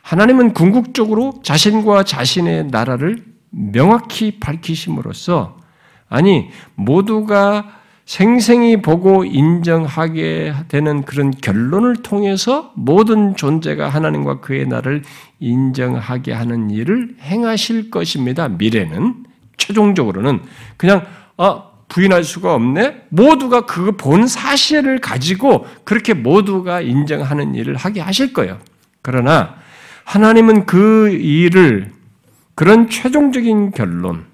[0.02, 5.58] 하나님은 궁극적으로 자신과 자신의 나라를 명확히 밝히심으로써
[6.10, 15.04] 아니 모두가 생생히 보고 인정하게 되는 그런 결론을 통해서 모든 존재가 하나님과 그의 나를
[15.40, 18.50] 인정하게 하는 일을 행하실 것입니다.
[18.50, 19.24] 미래는
[19.58, 20.42] 최종적으로는
[20.78, 21.06] 그냥
[21.38, 23.04] 아 부인할 수가 없네.
[23.10, 28.60] 모두가 그 본 사실을 가지고 그렇게 모두가 인정하는 일을 하게 하실 거예요.
[29.02, 29.56] 그러나
[30.06, 31.92] 하나님은 그 일을
[32.56, 34.26] 그런 최종적인 결론,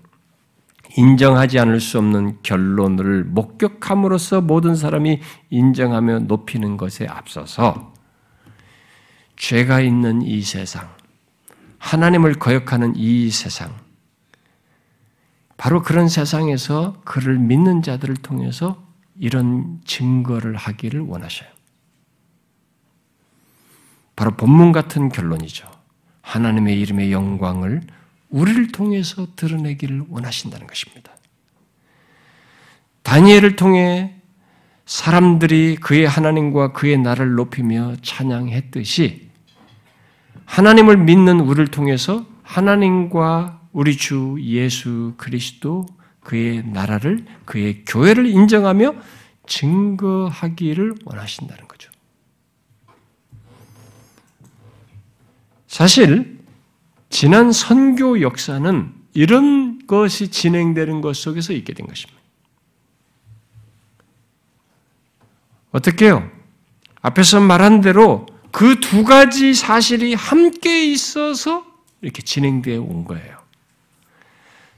[0.95, 7.93] 인정하지 않을 수 없는 결론을 목격함으로써 모든 사람이 인정하며 높이는 것에 앞서서
[9.35, 10.89] 죄가 있는 이 세상,
[11.77, 13.73] 하나님을 거역하는 이 세상,
[15.57, 18.81] 바로 그런 세상에서 그를 믿는 자들을 통해서
[19.17, 21.49] 이런 증거를 하기를 원하셔요.
[24.15, 25.69] 바로 본문 같은 결론이죠.
[26.21, 27.81] 하나님의 이름의 영광을
[28.30, 31.11] 우리를 통해서 드러내기를 원하신다는 것입니다.
[33.03, 34.15] 다니엘을 통해
[34.86, 39.30] 사람들이 그의 하나님과 그의 나를 높이며 찬양했듯이
[40.45, 45.86] 하나님을 믿는 우리를 통해서 하나님과 우리 주 예수 그리스도
[46.21, 48.95] 그의 나라를 그의 교회를 인정하며
[49.45, 51.91] 증거하기를 원하신다는 거죠.
[55.67, 56.38] 사실
[57.10, 62.20] 지난 선교 역사는 이런 것이 진행되는 것 속에서 있게 된 것입니다.
[65.72, 66.30] 어떻게요?
[67.01, 71.66] 앞에서 말한 대로 그 두 가지 사실이 함께 있어서
[72.01, 73.38] 이렇게 진행되어 온 거예요.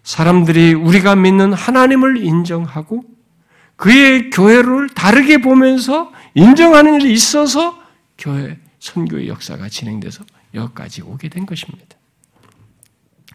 [0.04, 3.04] 사람들이 우리가 믿는 하나님을 인정하고
[3.76, 7.82] 그의 교회를 다르게 보면서 인정하는 일이 있어서
[8.18, 10.24] 교회 선교의 역사가 진행돼서
[10.54, 11.96] 여기까지 오게 된 것입니다.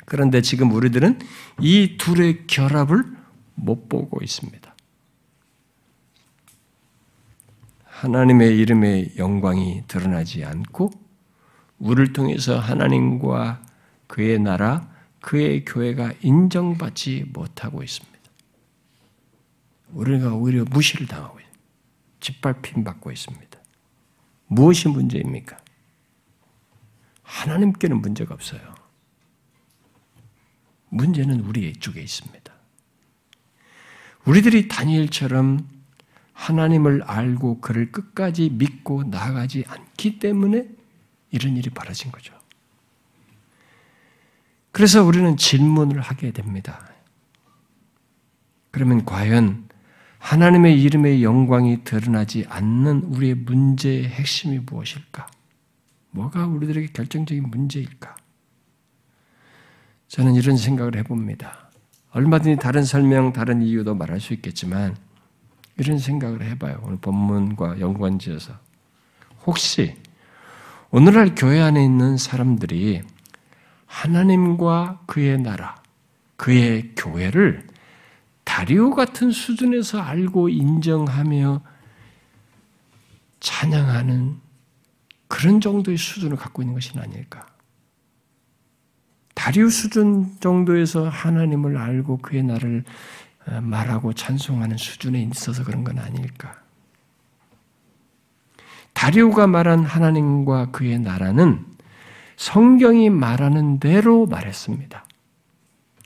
[0.06, 1.18] 그런데 지금 우리들은
[1.60, 3.04] 이 둘의 결합을
[3.56, 4.74] 못 보고 있습니다.
[7.84, 10.92] 하나님의 이름의 영광이 드러나지 않고
[11.78, 13.62] 우리를 통해서 하나님과
[14.06, 14.88] 그의 나라,
[15.20, 18.16] 그의 교회가 인정받지 못하고 있습니다.
[19.92, 21.60] 우리가 오히려 무시를 당하고 있습니다.
[22.20, 23.58] 짓밟힘 받고 있습니다.
[24.46, 25.58] 무엇이 문제입니까?
[27.22, 28.75] 하나님께는 문제가 없어요.
[30.88, 32.52] 문제는 우리 쪽에 있습니다.
[34.24, 35.68] 우리들이 다니엘처럼
[36.32, 40.68] 하나님을 알고 그를 끝까지 믿고 나아가지 않기 때문에
[41.30, 42.34] 이런 일이 벌어진 거죠.
[44.72, 46.86] 그래서 우리는 질문을 하게 됩니다.
[48.70, 49.66] 그러면 과연
[50.18, 55.28] 하나님의 이름의 영광이 드러나지 않는 우리의 문제의 핵심이 무엇일까?
[56.10, 58.16] 뭐가 우리들에게 결정적인 문제일까?
[60.08, 61.70] 저는 이런 생각을 해봅니다.
[62.10, 64.96] 얼마든지 다른 설명, 다른 이유도 말할 수 있겠지만
[65.76, 66.80] 이런 생각을 해봐요.
[66.82, 68.54] 오늘 본문과 연관지어서
[69.46, 69.96] 혹시
[70.90, 73.02] 오늘날 교회 안에 있는 사람들이
[73.86, 75.76] 하나님과 그의 나라,
[76.36, 77.66] 그의 교회를
[78.44, 81.60] 다리오 같은 수준에서 알고 인정하며
[83.40, 84.36] 찬양하는
[85.28, 87.46] 그런 정도의 수준을 갖고 있는 것이 아닐까?
[89.36, 92.84] 다리우 수준 정도에서 하나님을 알고 그의 나를
[93.46, 96.56] 어, 말하고 찬송하는 수준에 있어서 그런 건 아닐까.
[98.94, 101.66] 다리우가 말한 하나님과 그의 나라는
[102.36, 105.04] 성경이 말하는 대로 말했습니다.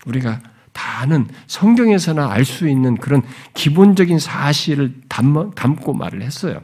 [0.06, 0.40] 우리가
[0.72, 3.22] 다 아는 성경에서나 알 수 있는 그런
[3.54, 6.62] 기본적인 사실을 담고 말을 했어요.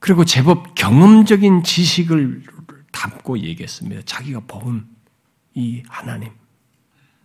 [0.00, 2.57] 그리고 제법 경험적인 지식을
[2.98, 4.02] 담고 얘기했습니다.
[4.04, 4.98] 자기가 본
[5.58, 6.30] 이 하나님,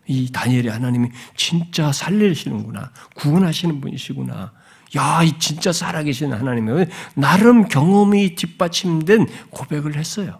[0.08, 4.52] 이 다니엘의 하나님이 진짜 살리시는구나, 구원하시는 분이시구나.
[4.96, 10.40] 야, 이 진짜 살아계신 하나님이 나름 경험이 뒷받침된 고백을 했어요.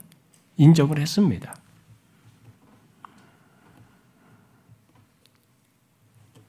[0.58, 1.56] 인정을 했습니다.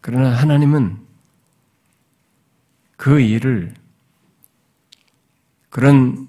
[0.00, 0.98] 그러나 하나님은
[2.96, 3.74] 그 일을
[5.68, 6.26] 그런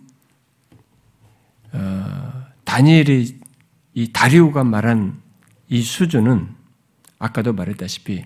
[1.71, 2.24] 어,
[2.75, 3.39] 다니엘이
[3.93, 5.21] 이 다리오가 말한
[5.69, 6.49] 이 수준은
[7.19, 8.25] 아까도 말했다시피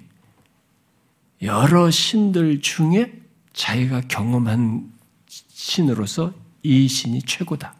[1.44, 3.14] 여러 신들 중에
[3.54, 4.92] 자기가 경험한
[5.28, 6.34] 신으로서
[6.64, 7.76] 이 신이 최고다.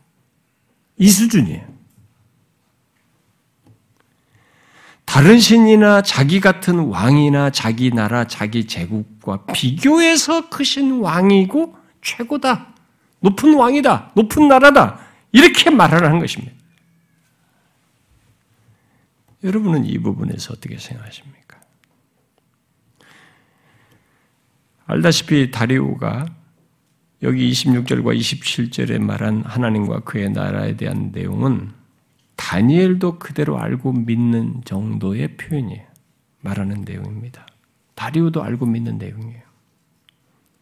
[1.00, 1.68] 이 수준이에요.
[5.06, 12.76] 다른 신이나 자기 같은 왕이나 자기 나라, 자기 제국과 비교해서 크신 왕이고 최고다.
[13.22, 14.12] 높은 왕이다.
[14.14, 15.00] 높은 나라다.
[15.32, 16.59] 이렇게 말하라는 것입니다.
[19.44, 21.60] 여러분은 이 부분에서 어떻게 생각하십니까?
[24.86, 26.26] 알다시피 다리우가
[27.22, 31.72] 여기 26절과 27절에 말한 하나님과 그의 나라에 대한 내용은
[32.36, 35.86] 다니엘도 그대로 알고 믿는 정도의 표현이에요.
[36.42, 37.46] 말하는 내용입니다.
[37.96, 39.42] 다리우도 알고 믿는 내용이에요.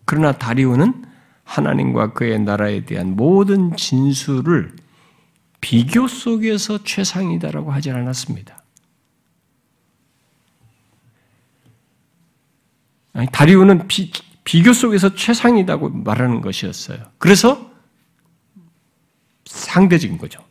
[0.06, 1.06] 그러나 다리우는
[1.44, 4.76] 하나님과 그의 나라에 대한 모든 진술을
[5.62, 8.64] 비교 속에서 최상이다라고 하지 않았습니다.
[13.07, 14.12] 아니, 다리우는 비,
[14.44, 17.00] 비교 속에서 최상이다고 말하는 것이었어요.
[17.18, 17.72] 그래서
[19.46, 20.42] 상대적인 거죠.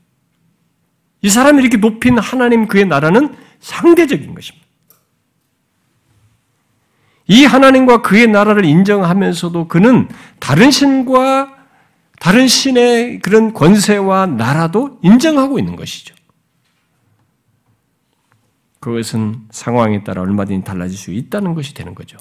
[1.22, 4.66] 이 사람이 이렇게 높인 하나님 그의 나라는 상대적인 것입니다.
[7.28, 10.08] 이 하나님과 그의 나라를 인정하면서도 그는
[10.38, 11.56] 다른 신과
[12.20, 16.14] 다른 신의 그런 권세와 나라도 인정하고 있는 것이죠.
[18.80, 22.16] 그것은 상황에 따라 얼마든지 달라질 수 있다는 것이 되는 거죠.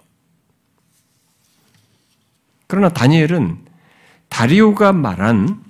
[2.67, 3.57] 그러나 다니엘은
[4.29, 5.63] 다리오가 말한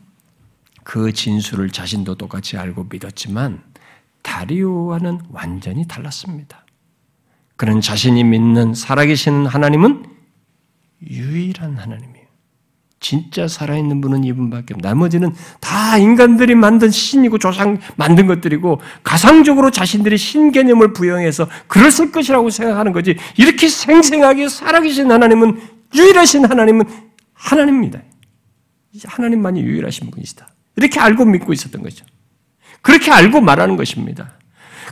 [0.83, 3.61] 그 진술을 자신도 똑같이 알고 믿었지만
[4.21, 6.65] 다리오와는 완전히 달랐습니다.
[7.57, 10.05] 그는 자신이 믿는 살아계신 하나님은
[11.09, 12.25] 유일한 하나님이에요.
[12.99, 20.17] 진짜 살아있는 분은 이분밖에 없 나머지는 다 인간들이 만든 신이고 조상 만든 것들이고 가상적으로 자신들이
[20.17, 23.15] 신 개념을 부여해서 그랬을 것이라고 생각하는 거지.
[23.37, 26.85] 이렇게 생생하게 살아계신 하나님은 유일하신 하나님은
[27.33, 28.01] 하나님입니다.
[29.03, 30.47] 하나님만이 유일하신 분이시다.
[30.77, 32.05] 이렇게 알고 믿고 있었던 거죠.
[32.81, 34.33] 그렇게 알고 말하는 것입니다.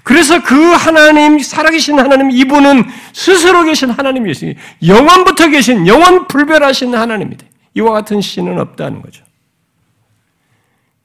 [0.04, 7.45] 그래서 그 하나님, 살아계신 하나님, 이분은 스스로 계신 하나님이시 영원부터 계신, 영원 불별하신 하나님입니다.
[7.76, 9.24] 이와 같은 신은 없다는 거죠.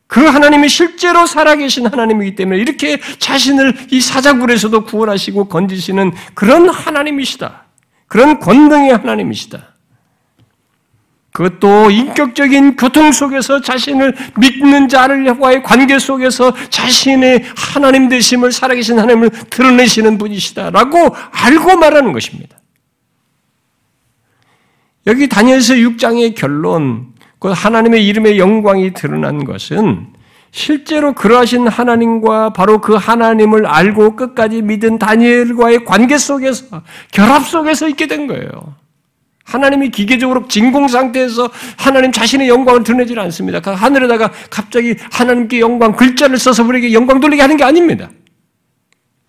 [0.06, 7.66] 그 하나님이 실제로 살아계신 하나님이기 때문에 이렇게 자신을 이 사자굴에서도 구원하시고 건지시는 그런 하나님이시다.
[8.06, 9.74] 그런 권능의 하나님이시다.
[11.38, 20.18] 그것도 인격적인 교통 속에서 자신을 믿는 자들과의 관계 속에서 자신의 하나님 되심을 살아계신 하나님을 드러내시는
[20.18, 22.58] 분이시다라고 알고 말하는 것입니다.
[25.06, 30.08] 여기 다니엘서 6장의 결론, 그 하나님의 이름의 영광이 드러난 것은
[30.50, 36.82] 실제로 그러하신 하나님과 바로 그 하나님을 알고 끝까지 믿은 다니엘과의 관계 속에서
[37.12, 38.87] 결합 속에서 있게 된 거예요.
[39.48, 43.60] 하나님이 기계적으로 진공 상태에서 하나님 자신의 영광을 드러내지 않습니다.
[43.60, 48.10] 그 하늘에다가 갑자기 하나님께 영광 글자를 써서 우리에게 영광 돌리게 하는 게 아닙니다.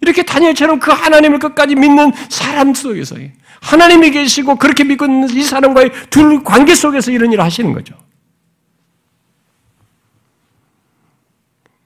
[0.02, 3.16] 이렇게 다니엘처럼 그 하나님을 끝까지 믿는 사람 속에서
[3.62, 7.96] 하나님이 계시고 그렇게 믿고 있는 이 사람과의 둘 관계 속에서 이런 일을 하시는 거죠.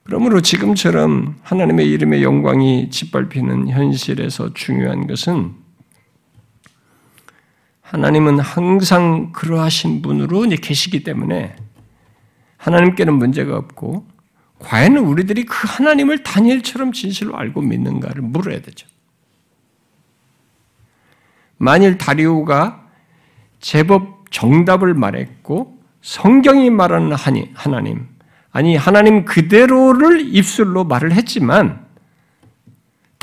[0.02, 5.63] 그러므로 지금처럼 하나님의 이름의 영광이 짓밟히는 현실에서 중요한 것은
[7.84, 11.54] 하나님은 항상 그러하신 분으로 이제 계시기 때문에
[12.56, 14.06] 하나님께는 문제가 없고
[14.58, 18.88] 과연 우리들이 그 하나님을 다니엘처럼 진실로 알고 믿는가를 물어야 되죠.
[21.58, 22.86] 만일 다리오가
[23.60, 28.08] 제법 정답을 말했고 성경이 말하는 하나님,
[28.50, 31.83] 아니 하나님 그대로를 입술로 말을 했지만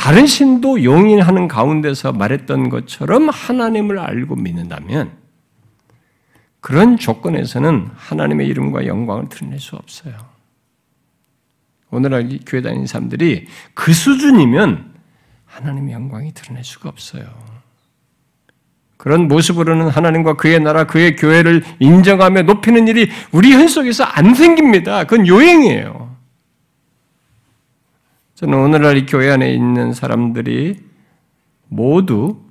[0.01, 5.11] 다른 신도 용인하는 가운데서 말했던 것처럼 하나님을 알고 믿는다면
[6.59, 10.15] 그런 조건에서는 하나님의 이름과 영광을 드러낼 수 없어요.
[11.91, 13.45] 오늘날 교회 다니는 사람들이
[13.75, 14.91] 그 수준이면
[15.45, 17.25] 하나님의 영광이 드러낼 수가 없어요.
[18.97, 25.03] 그런 모습으로는 하나님과 그의 나라, 그의 교회를 인정하며 높이는 일이 우리 현 속에서 안 생깁니다.
[25.03, 26.10] 그건 요행이에요.
[28.41, 30.79] 저는 오늘날 이 교회 안에 있는 사람들이
[31.67, 32.41] 모두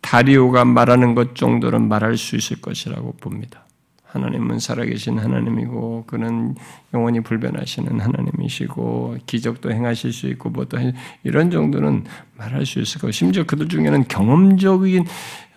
[0.00, 3.64] 다리오가 말하는 것 정도는 말할 수 있을 것이라고 봅니다.
[4.02, 6.56] 하나님은 살아계신 하나님이고 그는
[6.92, 10.78] 영원히 불변하시는 하나님이시고 기적도 행하실 수 있고 뭐또
[11.22, 12.06] 이런 정도는
[12.36, 15.04] 말할 수 있을 거고 심지어 그들 중에는 경험적인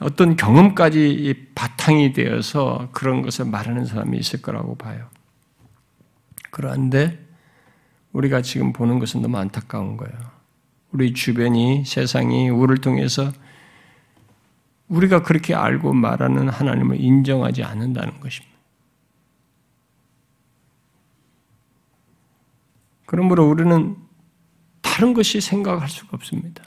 [0.01, 5.07] 어떤 경험까지 바탕이 되어서 그런 것을 말하는 사람이 있을 거라고 봐요.
[6.51, 7.26] 그런데
[8.17, 10.15] 우리가 지금 보는 것은 너무 안타까운 거예요.
[10.91, 13.31] 우리 주변이 세상이 우리를 통해서
[14.87, 18.57] 우리가 그렇게 알고 말하는 하나님을 인정하지 않는다는 것입니다.
[23.05, 23.95] 그러므로 우리는
[24.81, 26.63] 다른 것이 생각할 수가 없습니다.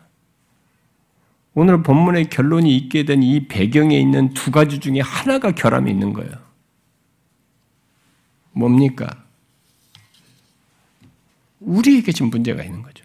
[1.55, 6.30] 오늘 본문의 결론이 있게 된 이 배경에 있는 두 가지 중에 하나가 결함이 있는 거예요.
[8.53, 9.24] 뭡니까?
[11.71, 13.05] 우리에게 지금 문제가 있는 거죠.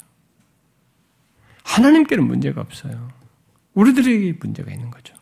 [1.63, 3.09] 하나님께는 문제가 없어요.
[3.74, 5.13] 우리들에게 문제가 있는 거죠.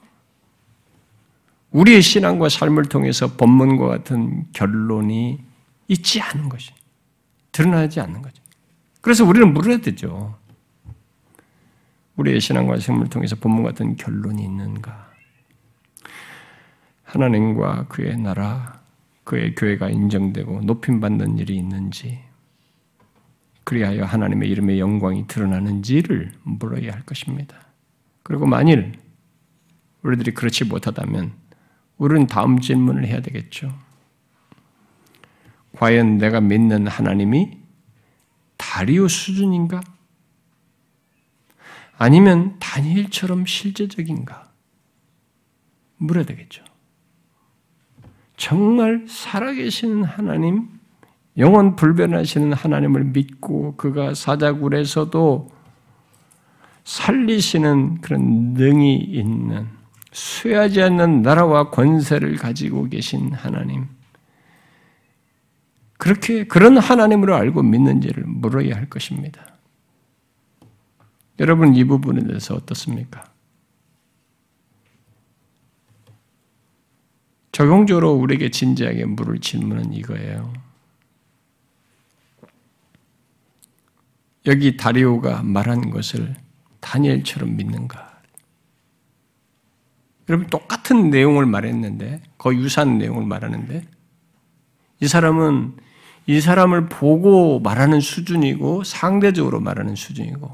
[1.71, 5.43] 우리의 신앙과 삶을 통해서 본문과 같은 결론이
[5.87, 6.71] 있지 않은 것이
[7.51, 8.41] 드러나지 않는 거죠.
[9.01, 10.37] 그래서 우리는 물어야 되죠.
[12.15, 15.11] 우리의 신앙과 삶을 통해서 본문 같은 결론이 있는가?
[17.03, 18.81] 하나님과 그의 나라,
[19.23, 22.32] 그의 교회가 인정되고 높임 받는 일이 있는지,
[23.63, 27.57] 그리하여 하나님의 이름의 영광이 드러나는지를 물어야 할 것입니다.
[28.23, 28.93] 그리고 만일
[30.01, 31.33] 우리들이 그렇지 못하다면
[31.97, 33.73] 우리는 다음 질문을 해야 되겠죠.
[35.73, 37.57] 과연 내가 믿는 하나님이
[38.57, 39.81] 다리오 수준인가?
[41.97, 44.51] 아니면 다니엘처럼 실제적인가?
[45.97, 46.63] 물어야 되겠죠.
[48.35, 50.72] 정말 살아계신 하나님,
[51.37, 55.49] 영원 불변하시는 하나님을 믿고 그가 사자굴에서도
[56.83, 59.67] 살리시는 그런 능이 있는
[60.11, 63.87] 쇠하지 않는 나라와 권세를 가지고 계신 하나님.
[65.97, 69.57] 그렇게 그런 하나님으로 알고 믿는지를 물어야 할 것입니다.
[71.39, 73.23] 여러분 이 부분에 대해서 어떻습니까?
[77.51, 80.62] 적용적으로 우리에게 진지하게 물을 질문은 이거예요.
[84.45, 86.35] 여기 다리오가 말한 것을
[86.79, 88.21] 다니엘처럼 믿는가?
[90.29, 93.83] 여러분 똑같은 내용을 말했는데 거의 유사한 내용을 말하는데
[95.01, 95.73] 이 사람은
[96.27, 100.51] 이 사람을 보고 말하는 수준이고 상대적으로 말하는 수준이고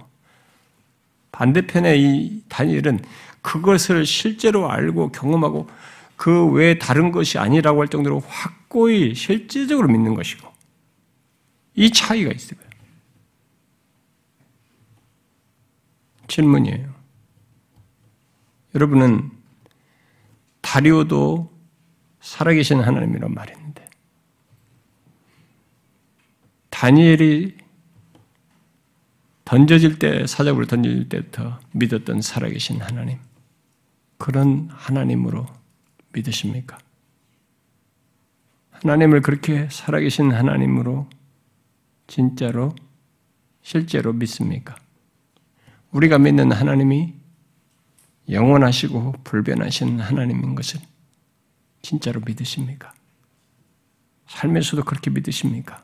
[1.31, 2.99] 반대편에 이 다니엘은
[3.41, 5.67] 그것을 실제로 알고 경험하고
[6.15, 10.47] 그 외에 다른 것이 아니라고 할 정도로 확고히 실제적으로 믿는 것이고
[11.75, 12.59] 이 차이가 있어요.
[16.29, 16.93] 질문이에요.
[18.75, 19.31] 여러분은
[20.61, 21.51] 다리오도
[22.21, 23.89] 살아계신 하나님이라고 말했는데
[26.69, 27.57] 다니엘이
[29.45, 33.17] 던져질 때 사자굴에 던져질 때부터 믿었던 살아계신 하나님
[34.17, 35.47] 그런 하나님으로
[36.13, 36.77] 믿으십니까?
[38.71, 41.09] 하나님을 그렇게 살아계신 하나님으로
[42.07, 42.75] 진짜로
[43.61, 44.75] 실제로 믿습니까?
[45.91, 47.13] 우리가 믿는 하나님이
[48.29, 50.79] 영원하시고 불변하신 하나님인 것을
[51.81, 52.93] 진짜로 믿으십니까?
[54.27, 55.81] 삶에서도 그렇게 믿으십니까?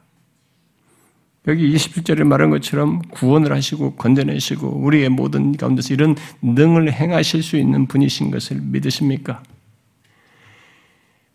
[1.48, 7.88] 여기 27절에 말한 것처럼 구원을 하시고 건져내시고 우리의 모든 가운데서 이런 능을 행하실 수 있는
[7.88, 9.44] 분이신 것을 믿으십니까?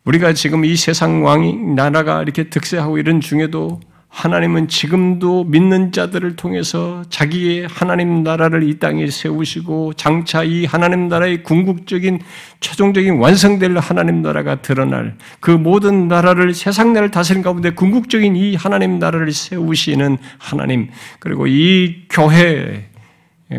[0.04, 3.80] 우리가 지금 이 세상 왕이 나라가 이렇게 득세하고 이런 중에도
[4.10, 11.44] 하나님은 지금도 믿는 자들을 통해서 자기의 하나님 나라를 이 땅에 세우시고 장차 이 하나님 나라의
[11.44, 12.20] 궁극적인
[12.58, 18.98] 최종적인 완성될 하나님 나라가 드러날 그 모든 나라를 세상 나라를 다스린 가운데 궁극적인 이 하나님
[18.98, 20.90] 나라를 세우시는 하나님
[21.20, 22.90] 그리고 이 교회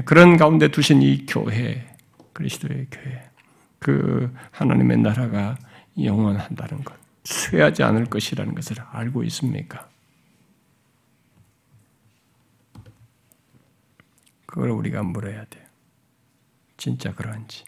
[0.03, 1.87] 그런 가운데 두신 이 교회
[2.33, 3.21] 그리스도의 교회
[3.79, 5.55] 그 하나님의 나라가
[5.97, 6.93] 영원한다는 것
[7.23, 9.90] 쇠하지 않을 것이라는 것을 알고 있습니까?
[14.51, 15.63] 그걸 우리가 물어야 돼요.
[16.75, 17.63] 진짜 그런지.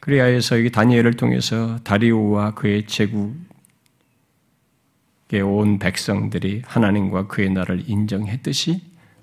[0.00, 3.36] 그래야 해서 이 다니엘을 통해서 다리오와 그의 제국에
[5.44, 8.82] 온 백성들이 하나님과 그의 나라를 인정했듯이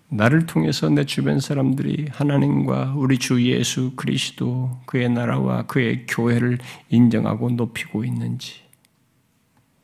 [0.10, 7.50] 나를 통해서 내 주변 사람들이 하나님과 우리 주 예수 그리스도 그의 나라와 그의 교회를 인정하고
[7.50, 8.62] 높이고 있는지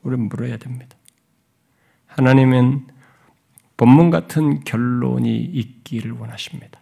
[0.01, 0.95] 우리는 물어야 됩니다.
[2.05, 2.92] 하나님은
[3.83, 6.79] 본문 같은 결론이 있기를 원하십니다.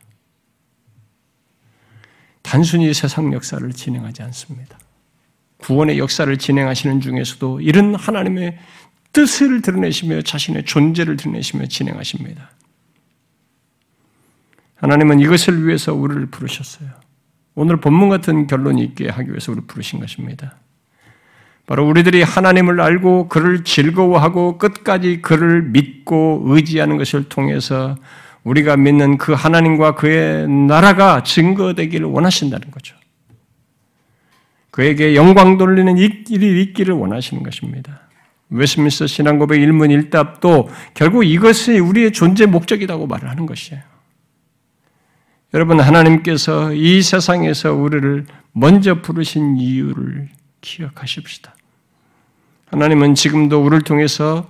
[2.44, 4.78] 단순히 세상 역사를 진행하지 않습니다.
[5.58, 8.60] 구원의 역사를 진행하시는 중에서도 이런 하나님의
[9.14, 12.52] 뜻을 드러내시며 자신의 존재를 드러내시며 진행하십니다.
[14.76, 16.88] 하나님은 이것을 위해서 우리를 부르셨어요.
[17.56, 20.56] 오늘 본문 같은 결론이 있게 하기 위해서 우리를 부르신 것입니다.
[21.72, 27.96] 바로 우리들이 하나님을 알고 그를 즐거워하고 끝까지 그를 믿고 의지하는 것을 통해서
[28.44, 32.98] 우리가 믿는 그 하나님과 그의 나라가 증거되기를 원하신다는 거죠.
[34.70, 38.02] 그에게 영광 돌리는 일이 있기를 원하시는 것입니다.
[38.50, 43.82] 웨스민스 신앙고백 일문 일답도 결국 이것이 우리의 존재 목적이라고 말을 하는 것이에요.
[45.54, 50.28] 여러분 하나님께서 이 세상에서 우리를 먼저 부르신 이유를
[50.60, 51.56] 기억하십시다.
[52.72, 54.48] 하나님은 지금도 우리를 통해서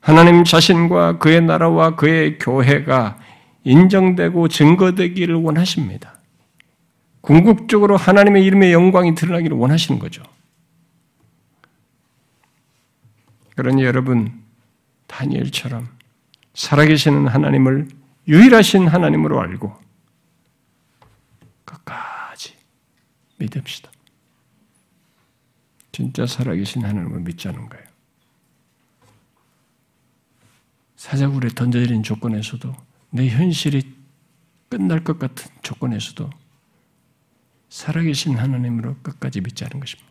[0.00, 3.18] 하나님 자신과 그의 나라와 그의 교회가
[3.64, 6.14] 인정되고 증거되기를 원하십니다.
[7.20, 10.22] 궁극적으로 하나님의 이름의 영광이 드러나기를 원하시는 거죠.
[13.54, 14.42] 그러니 여러분,
[15.08, 15.88] 다니엘처럼
[16.54, 17.88] 살아계시는 하나님을
[18.28, 19.76] 유일하신 하나님으로 알고
[21.66, 22.54] 끝까지
[23.38, 23.90] 믿읍시다.
[25.98, 27.84] 진짜 살아계신 하나님을 믿자는 거예요.
[30.94, 32.72] 사자굴에 던져진 조건에서도
[33.10, 33.82] 내 현실이
[34.68, 36.30] 끝날 것 같은 조건에서도
[37.68, 40.08] 살아계신 하나님으로 끝까지 믿자는 것입니다.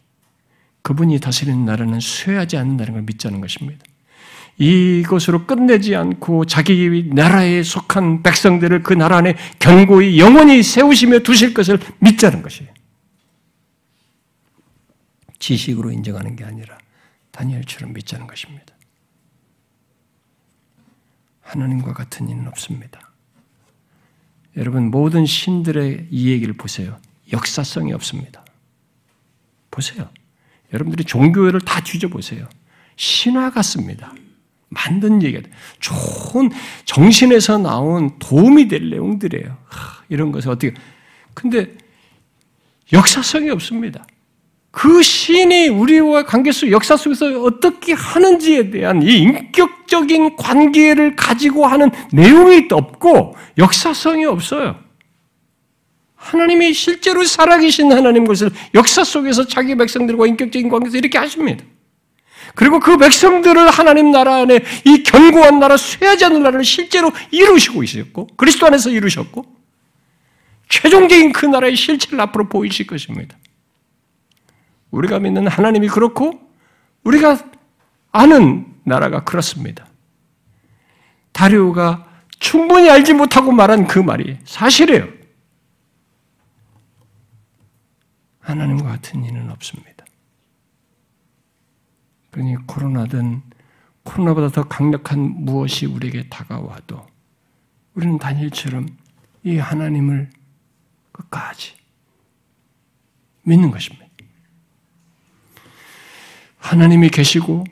[0.81, 3.85] 그분이 다스리는 나라는 쇠하지 않는다는 걸 믿자는 것입니다.
[4.57, 11.79] 이것으로 끝내지 않고 자기 나라에 속한 백성들을 그 나라 안에 견고히 영원히 세우시며 두실 것을
[11.99, 12.76] 믿자는 것이에요.
[15.39, 16.77] 지식으로 인정하는 게 아니라
[17.31, 18.75] 다니엘처럼 믿자는 것입니다.
[21.41, 23.11] 하나님과 같은 이는 없습니다.
[24.57, 26.99] 여러분 모든 신들의 이 얘기를 보세요.
[27.31, 28.43] 역사성이 없습니다.
[29.69, 30.09] 보세요.
[30.73, 32.49] 여러분들이 종교를 다 뒤져보세요.
[32.95, 34.13] 신화 같습니다.
[34.69, 35.47] 만든 얘기가
[35.79, 36.49] 좋은
[36.85, 39.57] 정신에서 나온 도움이 될 내용들이에요.
[39.65, 40.73] 하, 이런 것을 어떻게
[41.33, 41.73] 근데
[42.91, 44.05] 역사성이 없습니다.
[44.77, 51.89] 그 신이 우리와 관계 속 역사 속에서 어떻게 하는지에 대한 이 인격적인 관계를 가지고 하는
[52.13, 54.77] 내용이 없고 역사성이 없어요.
[56.15, 61.65] 하나님이 실제로 살아계신 하나님 것을 역사 속에서 자기 백성들과 인격적인 관계에서 이렇게 하십니다.
[62.53, 68.27] 그리고 그 백성들을 하나님 나라 안에 이 견고한 나라, 쇠하지 않는 나라를 실제로 이루시고 있었고,
[68.37, 69.43] 그리스도 안에서 이루셨고,
[70.69, 73.35] 최종적인 그 나라의 실체를 앞으로 보이실 것입니다.
[74.91, 76.39] 우리가 믿는 하나님이 그렇고,
[77.03, 77.37] 우리가
[78.11, 79.87] 아는 나라가 그렇습니다.
[81.31, 82.07] 다리오가
[82.39, 85.07] 충분히 알지 못하고 말한 그 말이 사실이에요.
[88.39, 90.05] 하나님과 같은 이는 없습니다.
[92.31, 93.41] 그러니 코로나든
[94.03, 97.05] 코로나보다 더 강력한 무엇이 우리에게 다가와도
[97.93, 98.87] 우리는 다니엘처럼
[99.43, 100.29] 이 하나님을
[101.11, 101.75] 끝까지
[103.43, 104.06] 믿는 것입니다.
[106.67, 107.63] 하나님이 계시고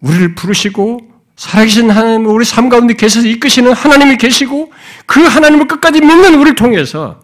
[0.00, 1.00] 우리를 부르시고
[1.36, 4.70] 살아계신 하나님 우리 삶 가운데 계셔서 이끄시는 하나님이 계시고
[5.06, 7.20] 그 하나님을 끝까지 믿는 우리를 통해서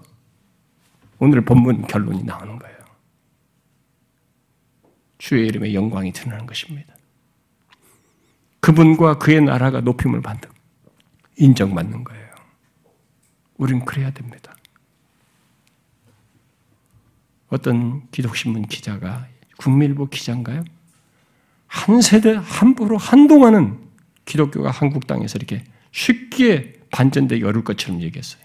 [1.19, 2.77] 오늘 본문 결론이 나오는 거예요.
[5.19, 6.95] 주의 이름의 영광이 드러나는 것입니다.
[8.61, 10.49] 그분과 그의 나라가 높임을 받는,
[11.37, 12.31] 인정받는 거예요.
[13.59, 14.57] 우린 그래야 됩니다.
[17.49, 19.27] 어떤 기독신문 기자가
[19.59, 20.65] 국민일보 기자인가요?
[21.71, 23.79] 한 세대 함부로 한동안은
[24.25, 25.63] 기독교가 한국 땅에서 이렇게
[25.93, 28.43] 쉽게 반전되기 어려울 것처럼 얘기했어요.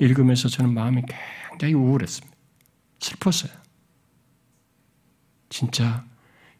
[0.00, 1.02] 읽으면서 저는 마음이
[1.48, 2.36] 굉장히 우울했습니다.
[2.98, 3.52] 슬펐어요.
[5.50, 6.04] 진짜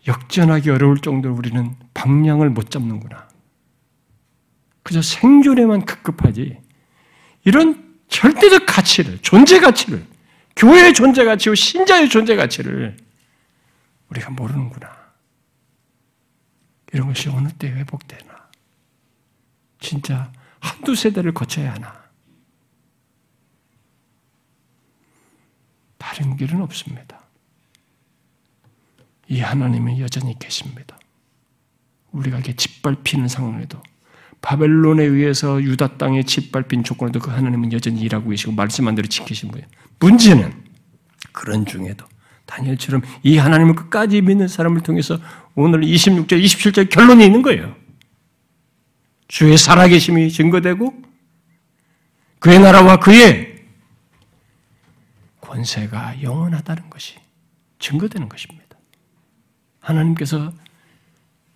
[0.07, 3.29] 역전하기 어려울 정도로 우리는 방향을 못 잡는구나.
[4.85, 6.59] 그저 생존에만 급급하지.
[7.45, 10.07] 이런 절대적 가치를, 존재 가치를,
[10.55, 12.97] 교회의 존재 가치와 신자의 존재 가치를
[14.11, 14.98] 우리가 모르는구나.
[16.93, 18.49] 이런 것이 어느 때 회복되나.
[19.81, 22.09] 진짜 한두 세대를 거쳐야 하나.
[25.99, 27.21] 다른 길은 없습니다.
[29.29, 30.99] 이 하나님은 여전히 계십니다.
[32.13, 33.83] 우리가 이렇게 짓밟히는 상황에도
[34.41, 39.67] 바벨론에 의해서 유다 땅에 짓밟힌 조건에도 그 하나님은 여전히 일하고 계시고 말씀한 대로 지키신 거예요.
[40.01, 40.65] 문제는
[41.33, 42.07] 그런 중에도
[42.47, 45.19] 다니엘처럼 이 하나님을 끝까지 믿는 사람을 통해서
[45.61, 47.75] 오늘 26절, 27절 결론이 있는 거예요.
[49.27, 51.03] 주의 살아계심이 증거되고
[52.39, 53.65] 그의 나라와 그의
[55.41, 57.17] 권세가 영원하다는 것이
[57.81, 58.79] 증거되는 것입니다.
[59.81, 60.53] 하나님께서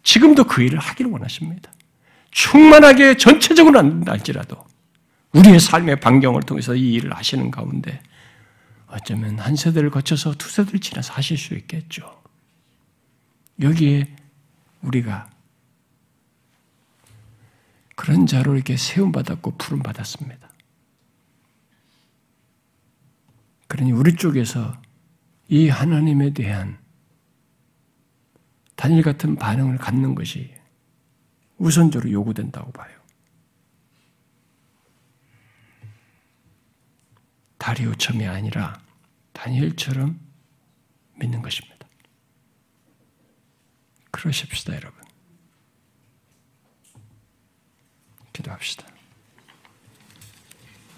[0.03, 1.71] 지금도 그 일을 하기를 원하십니다.
[2.33, 4.67] 충만하게 전체적으로 안될지라도
[5.33, 8.03] 우리의 삶의 반경을 통해서 이 일을 하시는 가운데
[8.89, 12.22] 어쩌면 한 세대를 거쳐서 두 세대를 지나서 하실 수 있겠죠.
[13.61, 14.17] 여기에
[14.83, 15.31] 우리가
[17.95, 20.51] 그런 자로 이렇게 세움받았고 부름받았습니다.
[23.69, 24.81] 그러니 우리 쪽에서
[25.49, 26.79] 이 하나님에 대한
[28.75, 30.53] 단일 같은 반응을 갖는 것이
[31.59, 33.01] 우선적으로 요구된다고 봐요.
[37.59, 38.83] 다리오첨이 아니라
[39.33, 40.19] 다니엘처럼
[41.15, 41.72] 믿는 것입니다.
[44.13, 45.03] 그러십시다, 여러분.
[48.33, 48.92] 기도합시다.